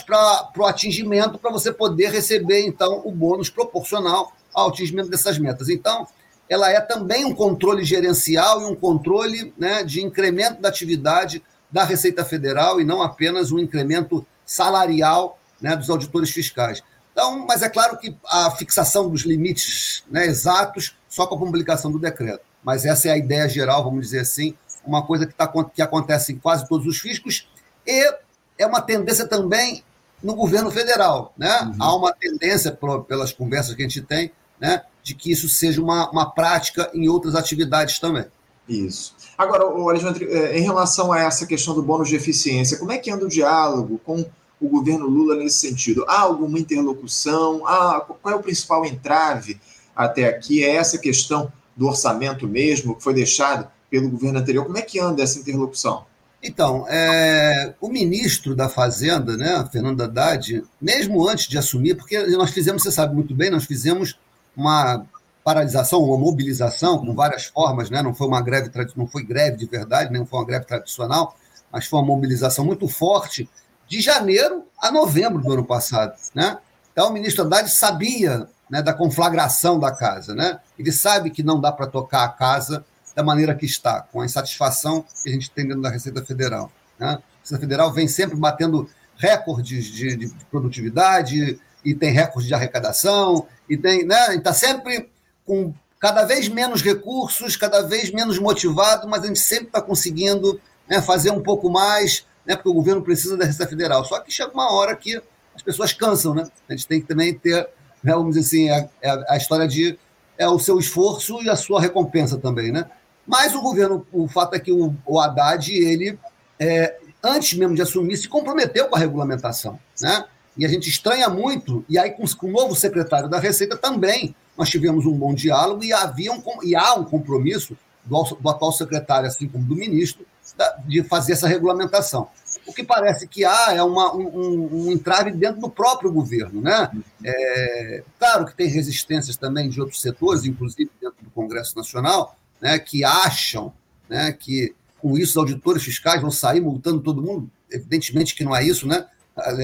para 0.06 0.52
o 0.58 0.66
atingimento, 0.66 1.38
para 1.38 1.52
você 1.52 1.72
poder 1.72 2.12
receber, 2.12 2.66
então, 2.66 3.02
o 3.06 3.12
bônus 3.12 3.50
proporcional 3.50 4.32
ao 4.54 4.70
atingimento 4.70 5.10
dessas 5.10 5.38
metas. 5.38 5.70
Então, 5.70 6.08
ela 6.50 6.70
é 6.70 6.82
também 6.82 7.24
um 7.24 7.34
controle 7.34 7.84
gerencial 7.84 8.62
e 8.62 8.66
um 8.66 8.76
controle 8.76 9.54
né, 9.58 9.84
de 9.84 10.04
incremento 10.04 10.62
da 10.62 10.70
atividade 10.70 11.42
da 11.72 11.86
Receita 11.86 12.26
Federal 12.26 12.82
e 12.82 12.84
não 12.84 13.02
apenas 13.02 13.52
um 13.52 13.60
incremento 13.60 14.26
salarial 14.46 15.40
né, 15.62 15.76
dos 15.76 15.90
auditores 15.90 16.30
fiscais. 16.30 16.84
Então, 17.14 17.46
mas 17.46 17.62
é 17.62 17.70
claro 17.70 17.98
que 17.98 18.16
a 18.26 18.52
fixação 18.52 19.10
dos 19.10 19.22
limites 19.22 20.04
né, 20.10 20.26
exatos 20.26 20.96
só 21.08 21.26
com 21.26 21.36
a 21.36 21.40
publicação 21.40 21.92
do 21.92 22.00
decreto. 22.00 22.44
Mas 22.64 22.86
essa 22.86 23.08
é 23.08 23.12
a 23.12 23.18
ideia 23.18 23.48
geral, 23.48 23.84
vamos 23.84 24.06
dizer 24.06 24.20
assim, 24.20 24.56
uma 24.86 25.06
coisa 25.06 25.26
que, 25.26 25.34
tá, 25.34 25.48
que 25.74 25.82
acontece 25.82 26.34
em 26.34 26.38
quase 26.38 26.68
todos 26.68 26.86
os 26.86 27.00
fiscos 27.00 27.50
e 27.86 28.14
é 28.62 28.66
uma 28.66 28.82
tendência 28.82 29.28
também 29.28 29.84
no 30.22 30.36
governo 30.36 30.70
federal. 30.70 31.34
Né? 31.38 31.62
Uhum. 31.62 31.76
Há 31.80 31.96
uma 31.96 32.14
tendência, 32.14 32.78
pelas 33.08 33.34
conversas 33.34 33.76
que 33.76 33.82
a 33.82 33.88
gente 33.88 34.02
tem, 34.02 34.32
né, 34.60 34.84
de 35.02 35.16
que 35.16 35.32
isso 35.32 35.50
seja 35.50 35.82
uma, 35.82 36.10
uma 36.12 36.30
prática 36.30 36.90
em 36.94 37.10
outras 37.10 37.34
atividades 37.36 37.98
também. 38.00 38.26
Isso. 38.70 39.16
Agora, 39.38 39.64
Alexandre, 39.64 40.26
é, 40.26 40.58
em 40.58 40.62
relação 40.62 41.12
a 41.12 41.20
essa 41.20 41.48
questão 41.48 41.74
do 41.74 41.82
bônus 41.82 42.08
de 42.08 42.16
eficiência, 42.16 42.78
como 42.78 42.92
é 42.92 42.98
que 42.98 43.10
anda 43.10 43.26
o 43.26 43.30
diálogo 43.30 44.00
com 44.06 44.24
o 44.62 44.70
governo 44.70 45.08
Lula 45.08 45.36
nesse 45.36 45.58
sentido? 45.58 46.06
Há 46.08 46.22
alguma 46.22 46.60
interlocução? 46.60 47.66
Há, 47.66 48.02
qual 48.02 48.36
é 48.36 48.38
o 48.38 48.42
principal 48.42 48.86
entrave 48.86 49.60
até 49.96 50.28
aqui? 50.28 50.64
É 50.64 50.76
essa 50.76 51.00
questão 51.00 51.52
do 51.76 51.88
orçamento 51.88 52.48
mesmo, 52.48 52.96
que 52.96 53.04
foi 53.04 53.16
deixado 53.16 53.68
pelo 53.90 54.10
governo 54.10 54.40
anterior? 54.40 54.64
Como 54.64 54.78
é 54.78 54.84
que 54.84 55.00
anda 55.00 55.24
essa 55.24 55.40
interlocução? 55.40 56.06
Então, 56.44 56.88
é, 56.90 57.76
o 57.80 57.88
ministro 57.88 58.56
da 58.56 58.68
Fazenda, 58.68 59.38
né, 59.38 59.68
Fernando 59.72 60.02
Haddad, 60.02 60.64
mesmo 60.82 61.28
antes 61.28 61.48
de 61.48 61.58
assumir, 61.58 61.96
porque 61.96 62.20
nós 62.36 62.50
fizemos, 62.50 62.82
você 62.82 62.92
sabe 62.92 63.14
muito 63.14 63.36
bem, 63.36 63.52
nós 63.52 63.66
fizemos 63.66 64.18
uma 64.56 65.06
paralisação, 65.44 66.04
uma 66.04 66.18
mobilização 66.18 66.98
com 66.98 67.14
várias 67.14 67.46
formas, 67.46 67.90
né? 67.90 68.02
não 68.02 68.14
foi 68.14 68.28
uma 68.28 68.42
greve, 68.42 68.72
não 68.96 69.08
foi 69.08 69.24
greve 69.24 69.58
de 69.58 69.66
verdade, 69.66 70.14
não 70.14 70.26
foi 70.26 70.40
uma 70.40 70.46
greve 70.46 70.66
tradicional, 70.66 71.36
mas 71.72 71.86
foi 71.86 72.00
uma 72.00 72.06
mobilização 72.06 72.66
muito 72.66 72.88
forte 72.88 73.50
de 73.88 74.02
janeiro 74.02 74.66
a 74.80 74.92
novembro 74.92 75.42
do 75.42 75.52
ano 75.52 75.66
passado. 75.66 76.14
Né? 76.34 76.58
Então, 76.92 77.10
o 77.10 77.14
ministro 77.14 77.44
Haddad 77.44 77.70
sabia 77.70 78.48
né, 78.70 78.82
da 78.82 78.94
conflagração 78.94 79.80
da 79.80 79.92
casa. 79.92 80.34
Né? 80.36 80.60
Ele 80.78 80.92
sabe 80.92 81.30
que 81.30 81.44
não 81.44 81.60
dá 81.60 81.72
para 81.72 81.88
tocar 81.88 82.24
a 82.24 82.30
casa 82.30 82.86
da 83.16 83.24
maneira 83.24 83.54
que 83.56 83.66
está, 83.66 84.02
com 84.02 84.22
a 84.22 84.26
insatisfação 84.26 85.06
que 85.24 85.30
a 85.30 85.34
gente 85.34 85.52
tem 85.52 85.68
dentro 85.68 85.82
da 85.82 85.90
Receita 85.90 86.24
Federal. 86.24 86.72
Né? 87.00 87.08
A 87.08 87.40
Receita 87.42 87.62
Federal 87.62 87.92
vem 87.92 88.08
sempre 88.08 88.36
batendo 88.36 88.90
recordes 89.18 89.86
de, 89.86 90.16
de 90.16 90.34
produtividade, 90.50 91.60
e 91.84 91.94
tem 91.96 92.12
recorde 92.12 92.48
de 92.48 92.54
arrecadação, 92.54 93.48
e 93.70 93.76
tem, 93.76 94.06
né? 94.06 94.36
Está 94.36 94.54
sempre 94.54 95.10
com 95.46 95.74
cada 96.00 96.26
vez 96.26 96.48
menos 96.48 96.82
recursos, 96.82 97.56
cada 97.56 97.82
vez 97.82 98.12
menos 98.12 98.40
motivado, 98.40 99.08
mas 99.08 99.24
a 99.24 99.28
gente 99.28 99.40
sempre 99.40 99.66
está 99.66 99.82
conseguindo 99.82 100.60
né, 100.90 101.02
fazer 101.02 101.32
um 101.32 101.42
pouco 101.42 101.70
mais, 101.70 102.26
né, 102.46 102.56
porque 102.56 102.70
o 102.70 102.74
governo 102.74 103.02
precisa 103.02 103.38
da 103.38 103.46
Receita 103.46 103.70
Federal. 103.70 104.04
Só 104.06 104.20
que 104.20 104.32
chega 104.32 104.52
uma 104.52 104.72
hora 104.72 104.96
que 104.96 105.22
as 105.56 105.62
pessoas 105.62 105.94
cansam, 105.94 106.34
né? 106.34 106.48
A 106.68 106.74
gente 106.74 106.88
tem 106.88 107.02
que 107.02 107.08
também 107.08 107.34
ter, 107.34 107.68
né, 108.04 108.14
vamos 108.14 108.36
dizer 108.36 108.48
assim, 108.48 108.70
a, 108.70 109.10
a, 109.10 109.34
a 109.34 109.38
história 109.38 109.68
de 109.68 109.98
é 110.38 110.48
o 110.48 110.58
seu 110.58 110.80
esforço 110.80 111.42
e 111.44 111.50
a 111.50 111.56
sua 111.56 111.80
recompensa 111.80 112.38
também, 112.38 112.72
né? 112.72 112.90
Mas 113.32 113.56
o 113.56 113.62
governo, 113.62 114.06
o 114.12 114.28
fato 114.28 114.56
é 114.56 114.60
que 114.60 114.74
o, 114.74 114.94
o 115.06 115.18
Haddad, 115.18 115.74
ele, 115.74 116.20
é, 116.60 116.98
antes 117.24 117.58
mesmo 117.58 117.74
de 117.74 117.82
assumir, 117.82 118.18
se 118.18 118.28
comprometeu 118.28 118.90
com 118.90 118.98
a 118.98 119.00
regulamentação, 119.00 119.80
né? 120.02 120.26
E 120.58 120.66
a 120.66 120.68
gente 120.68 120.90
estranha 120.90 121.30
muito, 121.30 121.86
e 121.88 121.98
aí 121.98 122.12
com, 122.12 122.26
com 122.28 122.48
o 122.48 122.52
novo 122.52 122.76
secretário 122.76 123.30
da 123.30 123.40
Receita 123.40 123.78
também, 123.78 124.36
nós 124.58 124.70
tivemos 124.70 125.06
um 125.06 125.14
bom 125.14 125.34
diálogo 125.34 125.82
e, 125.82 125.94
havia 125.94 126.34
um, 126.34 126.44
e 126.62 126.76
há 126.76 126.94
um 126.96 127.06
compromisso 127.06 127.78
do, 128.04 128.22
do 128.22 128.50
atual 128.50 128.74
secretário, 128.74 129.30
assim 129.30 129.48
como 129.48 129.64
do 129.64 129.78
ministro, 129.78 130.26
da, 130.58 130.78
de 130.86 131.02
fazer 131.02 131.32
essa 131.32 131.48
regulamentação. 131.48 132.28
O 132.68 132.74
que 132.74 132.84
parece 132.84 133.30
que 133.30 133.46
há 133.46 133.68
é 133.74 133.82
uma, 133.82 134.14
um, 134.14 134.88
um 134.88 134.92
entrave 134.92 135.32
dentro 135.32 135.62
do 135.62 135.70
próprio 135.70 136.12
governo. 136.12 136.60
Né? 136.60 136.92
É, 137.24 138.04
claro 138.20 138.46
que 138.46 138.54
tem 138.54 138.68
resistências 138.68 139.38
também 139.38 139.70
de 139.70 139.80
outros 139.80 140.02
setores, 140.02 140.44
inclusive 140.44 140.92
dentro 141.00 141.24
do 141.24 141.30
Congresso 141.30 141.78
Nacional, 141.78 142.36
né, 142.62 142.78
que 142.78 143.04
acham 143.04 143.74
né, 144.10 144.32
que 144.32 144.76
com 145.02 145.18
isso 145.18 145.32
os 145.32 145.38
auditores 145.38 145.84
fiscais 145.84 146.22
vão 146.22 146.30
sair 146.30 146.62
multando 146.62 147.02
todo 147.02 147.22
mundo. 147.22 147.50
Evidentemente 147.72 148.36
que 148.36 148.44
não 148.44 148.56
é 148.56 148.64
isso, 148.64 148.88
né? 148.88 149.08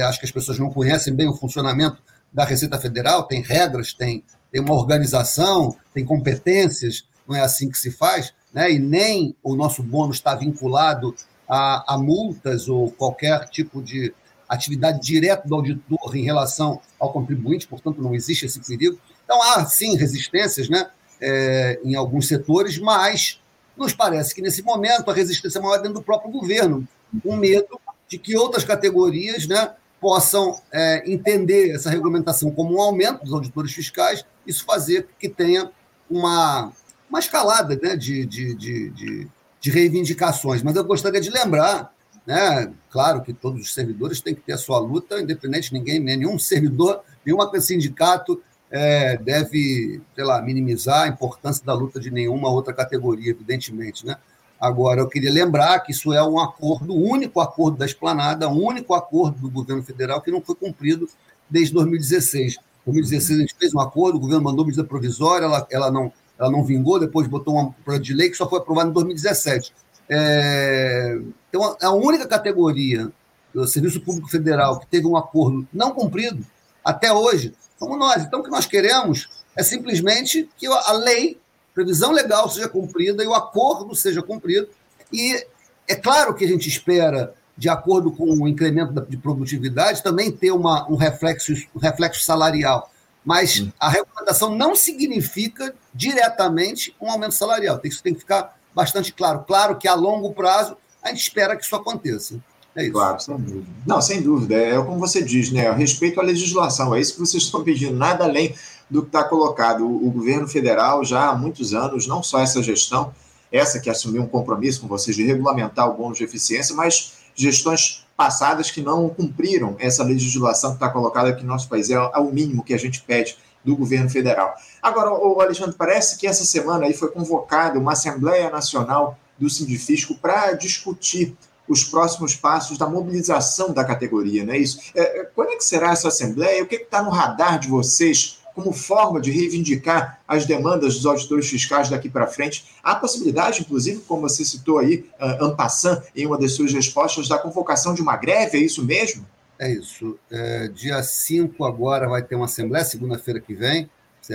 acho 0.07 0.19
que 0.19 0.25
as 0.25 0.31
pessoas 0.31 0.57
não 0.57 0.71
conhecem 0.71 1.13
bem 1.13 1.27
o 1.27 1.36
funcionamento 1.36 2.01
da 2.33 2.43
Receita 2.43 2.79
Federal, 2.79 3.23
tem 3.23 3.41
regras, 3.41 3.93
tem, 3.93 4.23
tem 4.51 4.62
uma 4.62 4.73
organização, 4.73 5.75
tem 5.93 6.03
competências, 6.03 7.05
não 7.27 7.36
é 7.36 7.41
assim 7.41 7.69
que 7.69 7.77
se 7.77 7.91
faz, 7.91 8.33
né? 8.53 8.71
e 8.71 8.79
nem 8.79 9.36
o 9.43 9.55
nosso 9.55 9.83
bônus 9.83 10.17
está 10.17 10.33
vinculado 10.33 11.13
a, 11.47 11.95
a 11.95 11.97
multas 11.97 12.67
ou 12.67 12.91
qualquer 12.91 13.47
tipo 13.49 13.81
de 13.81 14.13
atividade 14.47 15.01
direta 15.01 15.47
do 15.47 15.55
auditor 15.55 16.15
em 16.15 16.23
relação 16.23 16.81
ao 16.99 17.12
contribuinte, 17.12 17.67
portanto, 17.67 18.01
não 18.01 18.15
existe 18.15 18.45
esse 18.45 18.60
perigo. 18.60 18.97
Então, 19.23 19.41
há 19.41 19.65
sim 19.65 19.97
resistências 19.97 20.69
né, 20.69 20.89
é, 21.21 21.80
em 21.84 21.95
alguns 21.95 22.27
setores, 22.27 22.77
mas 22.77 23.39
nos 23.75 23.93
parece 23.93 24.34
que 24.34 24.41
nesse 24.41 24.63
momento 24.63 25.10
a 25.10 25.13
resistência 25.13 25.60
é 25.60 25.62
maior 25.62 25.77
dentro 25.77 25.95
do 25.95 26.03
próprio 26.03 26.32
governo, 26.32 26.88
com 27.23 27.36
medo 27.36 27.80
de 28.08 28.17
que 28.17 28.36
outras 28.36 28.63
categorias 28.63 29.47
né, 29.47 29.71
possam 29.99 30.60
é, 30.71 31.03
entender 31.12 31.71
essa 31.71 31.89
regulamentação 31.89 32.51
como 32.51 32.75
um 32.75 32.82
aumento 32.82 33.23
dos 33.23 33.34
auditores 33.34 33.73
fiscais, 33.73 34.25
isso 34.45 34.65
fazer 34.65 35.08
que 35.19 35.27
tenha 35.30 35.71
uma, 36.10 36.71
uma 37.10 37.19
escalada 37.19 37.77
né, 37.82 37.95
de, 37.95 38.25
de, 38.25 38.56
de, 38.56 38.89
de, 38.91 39.27
de 39.60 39.71
reivindicações. 39.71 40.63
Mas 40.63 40.75
eu 40.75 40.84
gostaria 40.84 41.19
de 41.19 41.30
lembrar, 41.30 41.93
né, 42.25 42.71
claro 42.89 43.21
que 43.21 43.34
todos 43.34 43.62
os 43.62 43.73
servidores 43.73 44.21
têm 44.21 44.36
que 44.36 44.41
ter 44.41 44.53
a 44.53 44.58
sua 44.58 44.80
luta, 44.80 45.19
independente, 45.19 45.73
ninguém, 45.73 45.99
nenhum 45.99 46.39
servidor, 46.39 47.01
nenhum 47.25 47.39
sindicato 47.60 48.41
é, 48.69 49.17
deve, 49.17 50.01
sei 50.15 50.23
lá, 50.23 50.41
minimizar 50.41 51.03
a 51.03 51.08
importância 51.08 51.65
da 51.65 51.73
luta 51.73 51.99
de 51.99 52.12
nenhuma 52.12 52.49
outra 52.49 52.73
categoria, 52.73 53.32
evidentemente, 53.32 54.06
né? 54.06 54.17
Agora, 54.60 55.01
eu 55.01 55.08
queria 55.08 55.32
lembrar 55.32 55.80
que 55.82 55.91
isso 55.91 56.12
é 56.12 56.23
um 56.23 56.39
acordo, 56.39 56.91
o 56.91 57.10
único 57.10 57.39
acordo 57.39 57.77
da 57.77 57.86
esplanada, 57.86 58.49
o 58.49 58.60
único 58.60 58.93
acordo 58.93 59.39
do 59.39 59.49
governo 59.51 59.84
federal 59.84 60.19
que 60.19 60.32
não 60.32 60.41
foi 60.41 60.56
cumprido 60.56 61.08
desde 61.47 61.73
2016. 61.75 62.56
Em 62.56 62.91
2016 62.91 63.38
a 63.38 63.41
gente 63.41 63.56
fez 63.58 63.75
um 63.75 63.80
acordo, 63.80 64.17
o 64.17 64.19
governo 64.19 64.43
mandou 64.43 64.65
medida 64.65 64.84
provisória, 64.84 65.45
ela, 65.45 65.67
ela 65.69 65.91
não, 65.91 66.12
ela 66.39 66.51
não 66.51 66.63
vingou, 66.63 66.99
depois 66.99 67.27
botou 67.27 67.53
uma 67.53 67.71
projeto 67.86 68.03
de 68.03 68.13
lei 68.15 68.30
que 68.30 68.36
só 68.36 68.49
foi 68.49 68.60
aprovado 68.60 68.89
em 68.89 68.93
2017. 68.93 69.73
É, 70.10 71.19
então, 71.49 71.75
a 71.80 71.91
única 71.91 72.27
categoria 72.27 73.12
do 73.53 73.67
Serviço 73.67 74.01
Público 74.01 74.27
Federal 74.27 74.80
que 74.80 74.88
teve 74.88 75.06
um 75.06 75.15
acordo 75.15 75.67
não 75.71 75.91
cumprido 75.91 76.43
até 76.88 77.12
hoje 77.12 77.54
somos 77.78 78.00
nós. 78.00 78.23
Então, 78.23 78.39
o 78.39 78.43
que 78.43 78.50
nós 78.50 78.65
queremos 78.65 79.28
é 79.54 79.62
simplesmente 79.62 80.50
que 80.58 80.65
a 80.67 80.93
lei, 80.93 81.38
previsão 81.73 82.13
legal 82.13 82.50
seja 82.50 82.69
cumprida 82.69 83.21
e 83.21 83.28
o 83.28 83.34
acordo 83.34 83.93
seja 83.93 84.23
cumprido. 84.23 84.69
E 85.12 85.45
é 85.86 85.95
claro 85.95 86.34
que 86.34 86.45
a 86.45 86.47
gente 86.47 86.69
espera, 86.69 87.34
de 87.58 87.67
acordo 87.67 88.10
com 88.10 88.23
o 88.23 88.47
incremento 88.47 88.93
de 89.02 89.17
produtividade, 89.17 90.02
também 90.02 90.32
ter 90.32 90.52
uma, 90.52 90.89
um, 90.89 90.95
reflexo, 90.95 91.52
um 91.76 91.80
reflexo 91.80 92.23
salarial. 92.23 92.89
Mas 93.26 93.67
a 93.78 93.89
recomendação 93.89 94.56
não 94.56 94.73
significa 94.73 95.76
diretamente 95.93 96.95
um 97.02 97.12
aumento 97.12 97.34
salarial. 97.34 97.82
Isso 97.84 98.02
tem 98.02 98.13
que 98.13 98.21
ficar 98.21 98.58
bastante 98.73 99.12
claro. 99.12 99.43
Claro 99.45 99.76
que 99.76 99.89
a 99.89 99.93
longo 99.93 100.34
prazo 100.34 100.78
a 101.04 101.10
gente 101.10 101.19
espera 101.19 101.58
que 101.58 101.65
isso 101.65 101.76
aconteça. 101.76 102.39
É 102.77 102.83
isso. 102.83 102.91
Claro, 102.91 103.19
sem 103.19 103.35
dúvida. 103.35 103.65
Não, 103.87 104.01
sem 104.01 104.21
dúvida. 104.21 104.55
É 104.55 104.77
como 104.77 104.99
você 104.99 105.23
diz, 105.23 105.51
né? 105.51 105.71
Respeito 105.71 106.21
à 106.21 106.23
legislação. 106.23 106.93
É 106.93 107.01
isso 107.01 107.15
que 107.15 107.19
vocês 107.19 107.41
estão 107.41 107.63
pedindo, 107.63 107.93
nada 107.93 108.23
além 108.23 108.53
do 108.87 109.01
que 109.01 109.07
está 109.07 109.23
colocado. 109.23 109.83
O, 109.83 110.07
o 110.07 110.11
governo 110.11 110.47
federal, 110.47 111.03
já 111.03 111.29
há 111.29 111.35
muitos 111.35 111.73
anos, 111.73 112.05
não 112.05 112.21
só 112.21 112.39
essa 112.39 112.61
gestão, 112.61 113.11
essa 113.51 113.79
que 113.79 113.89
assumiu 113.89 114.21
um 114.21 114.27
compromisso 114.27 114.79
com 114.79 114.87
vocês 114.87 115.15
de 115.15 115.25
regulamentar 115.25 115.89
o 115.89 115.95
bônus 115.95 116.19
de 116.19 116.23
eficiência, 116.23 116.75
mas 116.75 117.13
gestões 117.33 118.05
passadas 118.15 118.69
que 118.69 118.81
não 118.81 119.09
cumpriram 119.09 119.75
essa 119.79 120.03
legislação 120.03 120.71
que 120.71 120.75
está 120.75 120.89
colocada 120.89 121.29
aqui 121.29 121.41
no 121.41 121.49
nosso 121.49 121.67
país. 121.67 121.89
É, 121.89 121.95
é 121.95 122.19
o 122.19 122.31
mínimo 122.31 122.63
que 122.63 122.75
a 122.75 122.79
gente 122.79 123.01
pede 123.01 123.37
do 123.65 123.75
governo 123.75 124.09
federal. 124.09 124.53
Agora, 124.83 125.11
o 125.11 125.41
Alexandre, 125.41 125.75
parece 125.75 126.15
que 126.17 126.27
essa 126.27 126.45
semana 126.45 126.85
aí 126.85 126.93
foi 126.93 127.09
convocada 127.09 127.79
uma 127.79 127.93
Assembleia 127.93 128.51
Nacional 128.51 129.17
do 129.37 129.49
Sindifisco 129.49 130.15
para 130.15 130.53
discutir 130.53 131.35
os 131.67 131.84
próximos 131.84 132.36
passos 132.36 132.77
da 132.77 132.88
mobilização 132.88 133.73
da 133.73 133.84
categoria, 133.84 134.45
não 134.45 134.53
é 134.53 134.58
isso? 134.58 134.80
É, 134.95 135.21
é 135.21 135.23
quando 135.23 135.51
é 135.51 135.56
que 135.56 135.63
será 135.63 135.91
essa 135.91 136.08
Assembleia? 136.08 136.63
O 136.63 136.67
que 136.67 136.75
está 136.75 137.03
no 137.03 137.10
radar 137.10 137.60
de 137.60 137.67
vocês 137.67 138.39
como 138.56 138.73
forma 138.73 139.21
de 139.21 139.30
reivindicar 139.30 140.19
as 140.27 140.45
demandas 140.45 140.95
dos 140.95 141.06
auditores 141.06 141.47
fiscais 141.47 141.89
daqui 141.89 142.10
para 142.10 142.25
frente? 142.25 142.65
Há 142.82 142.95
possibilidade, 142.95 143.62
inclusive, 143.62 143.99
como 144.08 144.21
você 144.21 144.43
citou 144.43 144.80
aí, 144.80 145.06
uh, 145.19 145.45
Ampassan, 145.45 146.01
em 146.15 146.25
uma 146.25 146.39
das 146.39 146.53
suas 146.53 146.73
respostas, 146.73 147.27
da 147.27 147.38
convocação 147.38 147.93
de 147.93 148.01
uma 148.01 148.17
greve, 148.17 148.58
é 148.58 148.62
isso 148.62 148.84
mesmo? 148.84 149.25
É 149.60 149.71
isso. 149.71 150.17
É, 150.32 150.67
dia 150.69 151.01
5 151.01 151.63
agora 151.65 152.08
vai 152.08 152.21
ter 152.21 152.36
uma 152.36 152.45
Assembleia, 152.45 152.86
segunda-feira 152.86 153.39
que 153.39 153.53
vem. 153.53 153.89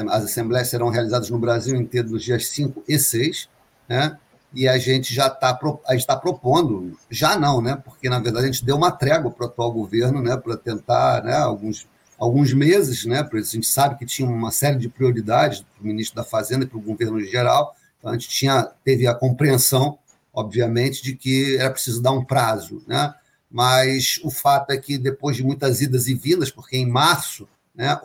As 0.08 0.24
assembleias 0.24 0.68
serão 0.68 0.88
realizadas 0.88 1.28
no 1.28 1.38
Brasil 1.38 1.76
inteiro 1.76 2.10
nos 2.10 2.24
dias 2.24 2.48
5 2.48 2.84
e 2.88 2.98
6, 2.98 3.48
né? 3.88 4.16
E 4.54 4.68
a 4.68 4.78
gente 4.78 5.14
já 5.14 5.28
está 5.28 5.58
está 5.90 6.16
propondo, 6.16 6.98
já 7.10 7.38
não, 7.38 7.62
né? 7.62 7.76
Porque 7.82 8.08
na 8.08 8.18
verdade 8.18 8.46
a 8.46 8.52
gente 8.52 8.64
deu 8.64 8.76
uma 8.76 8.90
trégua 8.90 9.30
para 9.30 9.46
o 9.46 9.48
atual 9.48 9.72
governo, 9.72 10.22
né? 10.22 10.36
Para 10.36 10.56
tentar, 10.56 11.24
né? 11.24 11.34
Alguns, 11.36 11.86
alguns 12.18 12.52
meses, 12.52 13.04
né? 13.06 13.20
A 13.20 13.40
gente 13.40 13.66
sabe 13.66 13.98
que 13.98 14.04
tinha 14.04 14.28
uma 14.28 14.50
série 14.50 14.78
de 14.78 14.88
prioridades 14.88 15.60
para 15.60 15.82
o 15.82 15.86
ministro 15.86 16.16
da 16.16 16.24
Fazenda 16.24 16.64
e 16.64 16.68
para 16.68 16.78
o 16.78 16.82
governo 16.82 17.20
em 17.20 17.26
geral. 17.26 17.74
Então 17.98 18.10
a 18.10 18.14
gente 18.14 18.28
tinha 18.28 18.64
teve 18.84 19.06
a 19.06 19.14
compreensão, 19.14 19.98
obviamente, 20.32 21.02
de 21.02 21.14
que 21.16 21.56
era 21.56 21.70
preciso 21.70 22.02
dar 22.02 22.12
um 22.12 22.24
prazo, 22.24 22.82
né? 22.86 23.14
Mas 23.50 24.20
o 24.22 24.30
fato 24.30 24.70
é 24.70 24.76
que 24.76 24.98
depois 24.98 25.36
de 25.36 25.44
muitas 25.44 25.80
idas 25.80 26.08
e 26.08 26.14
vindas, 26.14 26.50
porque 26.50 26.76
em 26.76 26.86
março, 26.86 27.48
né? 27.74 27.98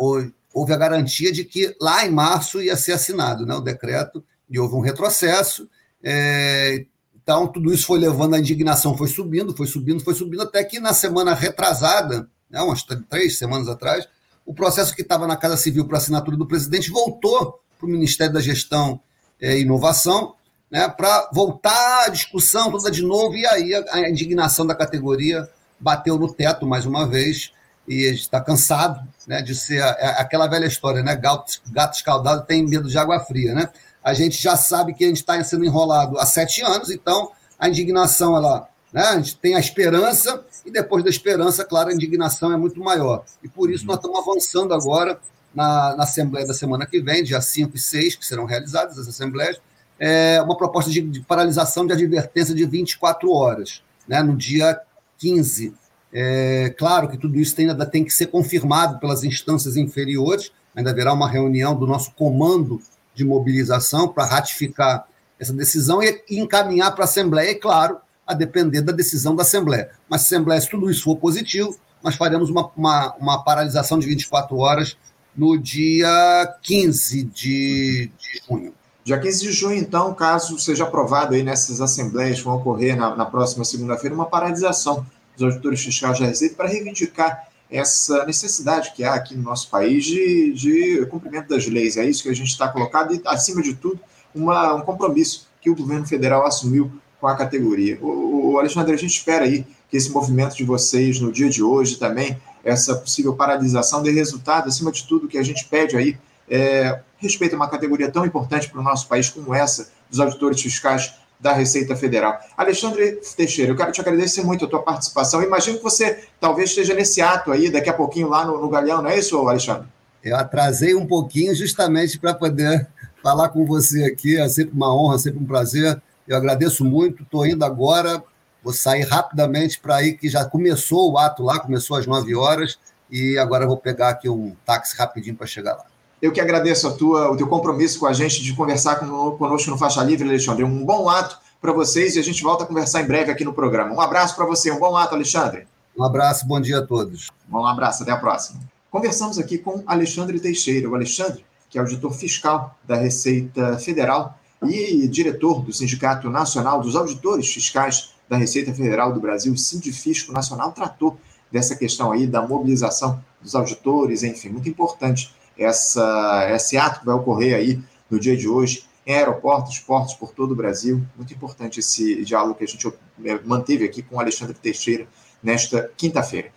Houve 0.53 0.73
a 0.73 0.77
garantia 0.77 1.31
de 1.31 1.43
que 1.43 1.75
lá 1.79 2.05
em 2.05 2.09
março 2.09 2.61
ia 2.61 2.77
ser 2.77 2.93
assinado, 2.93 3.45
né? 3.45 3.53
O 3.53 3.61
decreto 3.61 4.23
e 4.49 4.57
houve 4.57 4.75
um 4.75 4.79
retrocesso 4.79 5.69
é, 6.09 6.85
então, 7.13 7.45
tudo 7.47 7.73
isso 7.73 7.85
foi 7.85 7.99
levando 7.99 8.33
a 8.33 8.39
indignação, 8.39 8.97
foi 8.97 9.09
subindo, 9.09 9.53
foi 9.53 9.67
subindo, 9.67 10.01
foi 10.01 10.15
subindo, 10.15 10.43
até 10.43 10.63
que 10.63 10.79
na 10.79 10.93
semana 10.93 11.33
retrasada, 11.33 12.29
né, 12.49 12.61
umas 12.61 12.81
três 13.09 13.37
semanas 13.37 13.67
atrás, 13.67 14.07
o 14.45 14.53
processo 14.53 14.95
que 14.95 15.01
estava 15.01 15.27
na 15.27 15.35
Casa 15.35 15.57
Civil 15.57 15.85
para 15.85 15.97
assinatura 15.97 16.37
do 16.37 16.47
presidente 16.47 16.89
voltou 16.89 17.59
para 17.77 17.85
o 17.85 17.91
Ministério 17.91 18.33
da 18.33 18.39
Gestão 18.39 19.01
e 19.41 19.57
Inovação, 19.57 20.35
né, 20.71 20.87
para 20.87 21.29
voltar 21.33 22.05
a 22.05 22.09
discussão 22.09 22.71
toda 22.71 22.89
de 22.89 23.03
novo, 23.03 23.35
e 23.35 23.45
aí 23.45 23.75
a, 23.75 24.09
indignação 24.09 24.65
da 24.65 24.73
categoria 24.73 25.45
bateu 25.77 26.17
no 26.17 26.33
teto 26.33 26.65
mais 26.65 26.85
uma 26.85 27.05
vez, 27.05 27.51
e 27.85 28.03
está 28.03 28.39
cansado 28.39 29.05
né, 29.27 29.41
de 29.41 29.53
ser 29.53 29.81
a, 29.81 29.89
a, 29.89 30.09
aquela 30.21 30.47
velha 30.47 30.65
história, 30.65 31.03
né? 31.03 31.15
Gato, 31.15 31.61
gato 31.69 31.95
escaldado 31.95 32.45
tem 32.45 32.65
medo 32.65 32.87
de 32.87 32.97
água 32.97 33.19
fria, 33.19 33.53
né? 33.53 33.69
A 34.07 34.13
gente 34.13 34.41
já 34.41 34.55
sabe 34.55 34.93
que 34.93 35.03
a 35.03 35.07
gente 35.09 35.17
está 35.17 35.43
sendo 35.43 35.65
enrolado 35.65 36.17
há 36.17 36.25
sete 36.25 36.61
anos, 36.61 36.89
então 36.89 37.29
a 37.59 37.67
indignação, 37.67 38.37
ela, 38.37 38.69
né, 38.93 39.01
a 39.01 39.17
gente 39.17 39.35
tem 39.35 39.53
a 39.53 39.59
esperança, 39.59 40.45
e 40.65 40.71
depois 40.71 41.03
da 41.03 41.09
esperança, 41.09 41.65
claro, 41.65 41.89
a 41.89 41.93
indignação 41.93 42.53
é 42.53 42.55
muito 42.55 42.79
maior. 42.79 43.25
E 43.43 43.49
por 43.49 43.69
isso 43.69 43.85
nós 43.85 43.97
estamos 43.97 44.17
avançando 44.17 44.73
agora 44.73 45.19
na, 45.53 45.93
na 45.97 46.03
Assembleia 46.03 46.47
da 46.47 46.53
semana 46.53 46.85
que 46.85 47.01
vem, 47.01 47.21
dia 47.21 47.41
5 47.41 47.75
e 47.75 47.79
6, 47.81 48.15
que 48.15 48.25
serão 48.25 48.45
realizadas 48.45 48.97
as 48.97 49.09
assembleias, 49.09 49.59
é 49.99 50.41
uma 50.41 50.55
proposta 50.55 50.89
de, 50.89 51.01
de 51.01 51.19
paralisação 51.19 51.85
de 51.85 51.91
advertência 51.91 52.55
de 52.55 52.65
24 52.65 53.29
horas, 53.29 53.83
né, 54.07 54.23
no 54.23 54.37
dia 54.37 54.79
15. 55.17 55.73
É, 56.13 56.73
claro 56.77 57.09
que 57.09 57.17
tudo 57.17 57.37
isso 57.37 57.59
ainda 57.59 57.85
tem 57.85 58.05
que 58.05 58.13
ser 58.13 58.27
confirmado 58.27 58.99
pelas 58.99 59.25
instâncias 59.25 59.75
inferiores, 59.75 60.49
ainda 60.73 60.91
haverá 60.91 61.11
uma 61.11 61.27
reunião 61.27 61.75
do 61.77 61.85
nosso 61.85 62.11
comando 62.11 62.81
de 63.17 63.25
mobilização 63.25 64.07
para 64.07 64.25
ratificar 64.25 65.07
essa 65.39 65.51
decisão 65.51 66.01
e 66.03 66.23
encaminhar 66.29 66.93
para 66.93 67.03
a 67.03 67.05
Assembleia, 67.05 67.51
e, 67.51 67.55
claro, 67.55 67.97
a 68.25 68.33
depender 68.33 68.81
da 68.81 68.91
decisão 68.91 69.35
da 69.35 69.41
Assembleia. 69.41 69.89
Mas 70.07 70.21
Assembleia, 70.21 70.61
se 70.61 70.69
tudo 70.69 70.89
isso 70.89 71.03
for 71.03 71.17
positivo, 71.17 71.75
nós 72.03 72.15
faremos 72.15 72.49
uma, 72.49 72.71
uma, 72.77 73.15
uma 73.15 73.43
paralisação 73.43 73.97
de 73.97 74.05
24 74.05 74.55
horas 74.55 74.95
no 75.35 75.57
dia 75.57 76.55
15 76.61 77.23
de, 77.23 78.11
de 78.17 78.41
junho. 78.47 78.73
Dia 79.03 79.19
15 79.19 79.41
de 79.41 79.51
junho, 79.51 79.77
então, 79.77 80.13
caso 80.13 80.59
seja 80.59 80.83
aprovado 80.83 81.33
aí 81.33 81.41
nessas 81.41 81.81
assembleias 81.81 82.39
vão 82.39 82.55
ocorrer 82.55 82.95
na, 82.95 83.15
na 83.15 83.25
próxima 83.25 83.65
segunda-feira, 83.65 84.13
uma 84.13 84.25
paralisação 84.25 85.05
dos 85.35 85.43
auditores 85.43 85.81
fiscais 85.81 86.19
da 86.19 86.25
Receita 86.25 86.55
para 86.55 86.67
reivindicar 86.67 87.47
essa 87.69 88.25
necessidade 88.25 88.93
que 88.93 89.03
há 89.03 89.13
aqui 89.13 89.35
no 89.35 89.43
nosso 89.43 89.69
país 89.69 90.05
de, 90.05 90.53
de 90.53 91.05
cumprimento 91.07 91.49
das 91.49 91.65
leis. 91.67 91.97
É 91.97 92.05
isso 92.05 92.23
que 92.23 92.29
a 92.29 92.35
gente 92.35 92.49
está 92.49 92.67
colocado 92.67 93.13
e, 93.13 93.21
acima 93.25 93.61
de 93.61 93.73
tudo, 93.73 93.99
uma, 94.33 94.75
um 94.75 94.81
compromisso 94.81 95.47
que 95.61 95.69
o 95.69 95.75
governo 95.75 96.05
federal 96.05 96.45
assumiu 96.45 96.91
com 97.19 97.27
a 97.27 97.35
categoria. 97.35 97.97
O, 98.01 98.51
o, 98.51 98.59
Alexandre, 98.59 98.93
a 98.93 98.97
gente 98.97 99.17
espera 99.17 99.45
aí 99.45 99.65
que 99.89 99.97
esse 99.97 100.11
movimento 100.11 100.55
de 100.55 100.63
vocês 100.63 101.19
no 101.19 101.31
dia 101.31 101.49
de 101.49 101.63
hoje 101.63 101.97
também, 101.97 102.37
essa 102.63 102.95
possível 102.95 103.35
paralisação, 103.35 104.03
dê 104.03 104.11
resultado, 104.11 104.67
acima 104.67 104.91
de 104.91 105.05
tudo, 105.05 105.27
que 105.27 105.37
a 105.37 105.43
gente 105.43 105.65
pede 105.65 105.95
aí, 105.97 106.17
é, 106.49 107.01
respeito 107.17 107.53
a 107.53 107.55
uma 107.57 107.69
categoria 107.69 108.09
tão 108.09 108.25
importante 108.25 108.69
para 108.69 108.79
o 108.79 108.83
nosso 108.83 109.07
país 109.07 109.29
como 109.29 109.53
essa, 109.53 109.89
dos 110.09 110.19
auditores 110.19 110.61
fiscais 110.61 111.13
da 111.39 111.53
Receita 111.53 111.95
Federal. 111.95 112.39
Alexandre 112.55 113.19
Teixeira, 113.35 113.71
eu 113.71 113.75
quero 113.75 113.91
te 113.91 114.01
agradecer 114.01 114.43
muito 114.43 114.65
a 114.65 114.67
tua 114.67 114.81
participação. 114.81 115.43
Imagino 115.43 115.77
que 115.77 115.83
você 115.83 116.25
talvez 116.39 116.69
esteja 116.69 116.93
nesse 116.93 117.21
ato 117.21 117.51
aí, 117.51 117.69
daqui 117.69 117.89
a 117.89 117.93
pouquinho 117.93 118.29
lá 118.29 118.45
no, 118.45 118.59
no 118.59 118.69
Galeão, 118.69 119.01
não 119.01 119.09
é 119.09 119.19
isso, 119.19 119.37
Alexandre? 119.37 119.87
Eu 120.23 120.35
atrasei 120.35 120.95
um 120.95 121.05
pouquinho 121.05 121.55
justamente 121.55 122.19
para 122.19 122.33
poder 122.33 122.87
falar 123.23 123.49
com 123.49 123.65
você 123.65 124.03
aqui. 124.03 124.39
É 124.39 124.47
sempre 124.49 124.73
uma 124.73 124.93
honra, 124.93 125.19
sempre 125.19 125.39
um 125.39 125.45
prazer. 125.45 126.01
Eu 126.27 126.35
agradeço 126.35 126.83
muito. 126.83 127.23
Estou 127.23 127.45
indo 127.45 127.63
agora, 127.63 128.21
vou 128.63 128.73
sair 128.73 129.03
rapidamente 129.03 129.79
para 129.79 130.01
ir, 130.03 130.13
que 130.13 130.27
já 130.27 130.43
começou 130.43 131.11
o 131.11 131.17
ato 131.17 131.43
lá, 131.43 131.59
começou 131.59 131.97
às 131.97 132.05
9 132.05 132.35
horas, 132.35 132.77
e 133.09 133.37
agora 133.37 133.65
vou 133.65 133.77
pegar 133.77 134.09
aqui 134.09 134.27
um 134.27 134.55
táxi 134.65 134.97
rapidinho 134.97 135.35
para 135.35 135.47
chegar 135.47 135.75
lá. 135.75 135.85
Eu 136.19 136.31
que 136.31 136.41
agradeço 136.41 136.87
a 136.87 136.91
tua, 136.91 137.31
o 137.31 137.37
teu 137.37 137.47
compromisso 137.47 137.99
com 137.99 138.07
a 138.07 138.13
gente 138.13 138.41
de 138.41 138.55
conversar 138.55 138.95
conosco 138.95 139.69
no 139.69 139.77
Faixa 139.77 140.03
Livre, 140.03 140.27
Alexandre. 140.27 140.63
Um 140.63 140.83
bom 140.83 141.07
ato 141.07 141.37
para 141.61 141.71
vocês 141.71 142.15
e 142.15 142.19
a 142.19 142.23
gente 142.23 142.41
volta 142.41 142.63
a 142.63 142.67
conversar 142.67 143.03
em 143.03 143.05
breve 143.05 143.31
aqui 143.31 143.45
no 143.45 143.53
programa. 143.53 143.93
Um 143.93 144.01
abraço 144.01 144.35
para 144.35 144.45
você, 144.45 144.71
um 144.71 144.79
bom 144.79 144.97
ato, 144.97 145.13
Alexandre. 145.13 145.67
Um 145.95 146.03
abraço, 146.03 146.47
bom 146.47 146.59
dia 146.59 146.79
a 146.79 146.81
todos. 146.81 147.29
Um 147.51 147.65
abraço, 147.67 148.01
até 148.01 148.11
a 148.11 148.17
próxima. 148.17 148.59
Conversamos 148.89 149.37
aqui 149.37 149.59
com 149.59 149.83
Alexandre 149.85 150.39
Teixeira. 150.39 150.89
O 150.89 150.95
Alexandre, 150.95 151.45
que 151.69 151.77
é 151.77 151.81
auditor 151.81 152.11
fiscal 152.11 152.75
da 152.83 152.95
Receita 152.95 153.77
Federal 153.77 154.39
e 154.63 155.07
diretor 155.07 155.61
do 155.61 155.71
Sindicato 155.71 156.31
Nacional 156.31 156.81
dos 156.81 156.95
Auditores 156.95 157.47
Fiscais 157.53 158.15
da 158.27 158.37
Receita 158.37 158.73
Federal 158.73 159.13
do 159.13 159.19
Brasil, 159.19 159.55
Sindifisco 159.55 160.33
Nacional, 160.33 160.71
tratou 160.71 161.15
dessa 161.51 161.75
questão 161.75 162.11
aí 162.11 162.25
da 162.25 162.41
mobilização 162.41 163.23
dos 163.39 163.53
auditores, 163.53 164.23
enfim, 164.23 164.49
muito 164.49 164.67
importante 164.67 165.36
essa, 165.57 166.47
esse 166.51 166.77
ato 166.77 166.99
que 166.99 167.05
vai 167.05 167.15
ocorrer 167.15 167.55
aí 167.55 167.81
no 168.09 168.19
dia 168.19 168.35
de 168.35 168.47
hoje 168.47 168.85
em 169.05 169.13
aeroportos, 169.13 169.79
portos 169.79 170.13
por 170.13 170.31
todo 170.31 170.51
o 170.51 170.55
Brasil. 170.55 171.03
Muito 171.15 171.33
importante 171.33 171.79
esse 171.79 172.23
diálogo 172.23 172.55
que 172.55 172.63
a 172.63 172.67
gente 172.67 172.87
é, 173.23 173.39
manteve 173.43 173.85
aqui 173.85 174.01
com 174.01 174.19
Alexandre 174.19 174.55
Teixeira 174.55 175.07
nesta 175.41 175.89
quinta-feira. 175.97 176.51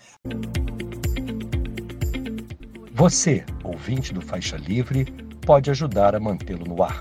Você, 2.92 3.44
ouvinte 3.64 4.12
do 4.12 4.20
Faixa 4.20 4.56
Livre, 4.56 5.06
pode 5.46 5.70
ajudar 5.70 6.14
a 6.14 6.20
mantê-lo 6.20 6.66
no 6.66 6.82
ar 6.82 7.00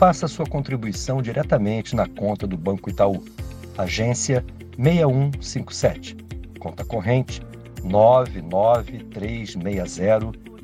faça 0.00 0.26
sua 0.26 0.46
contribuição 0.46 1.20
diretamente 1.20 1.94
na 1.94 2.08
conta 2.08 2.46
do 2.46 2.56
Banco 2.56 2.88
Itaú, 2.88 3.22
agência 3.76 4.42
6157, 4.78 6.16
conta 6.58 6.86
corrente 6.86 7.42
99360, 7.84 10.32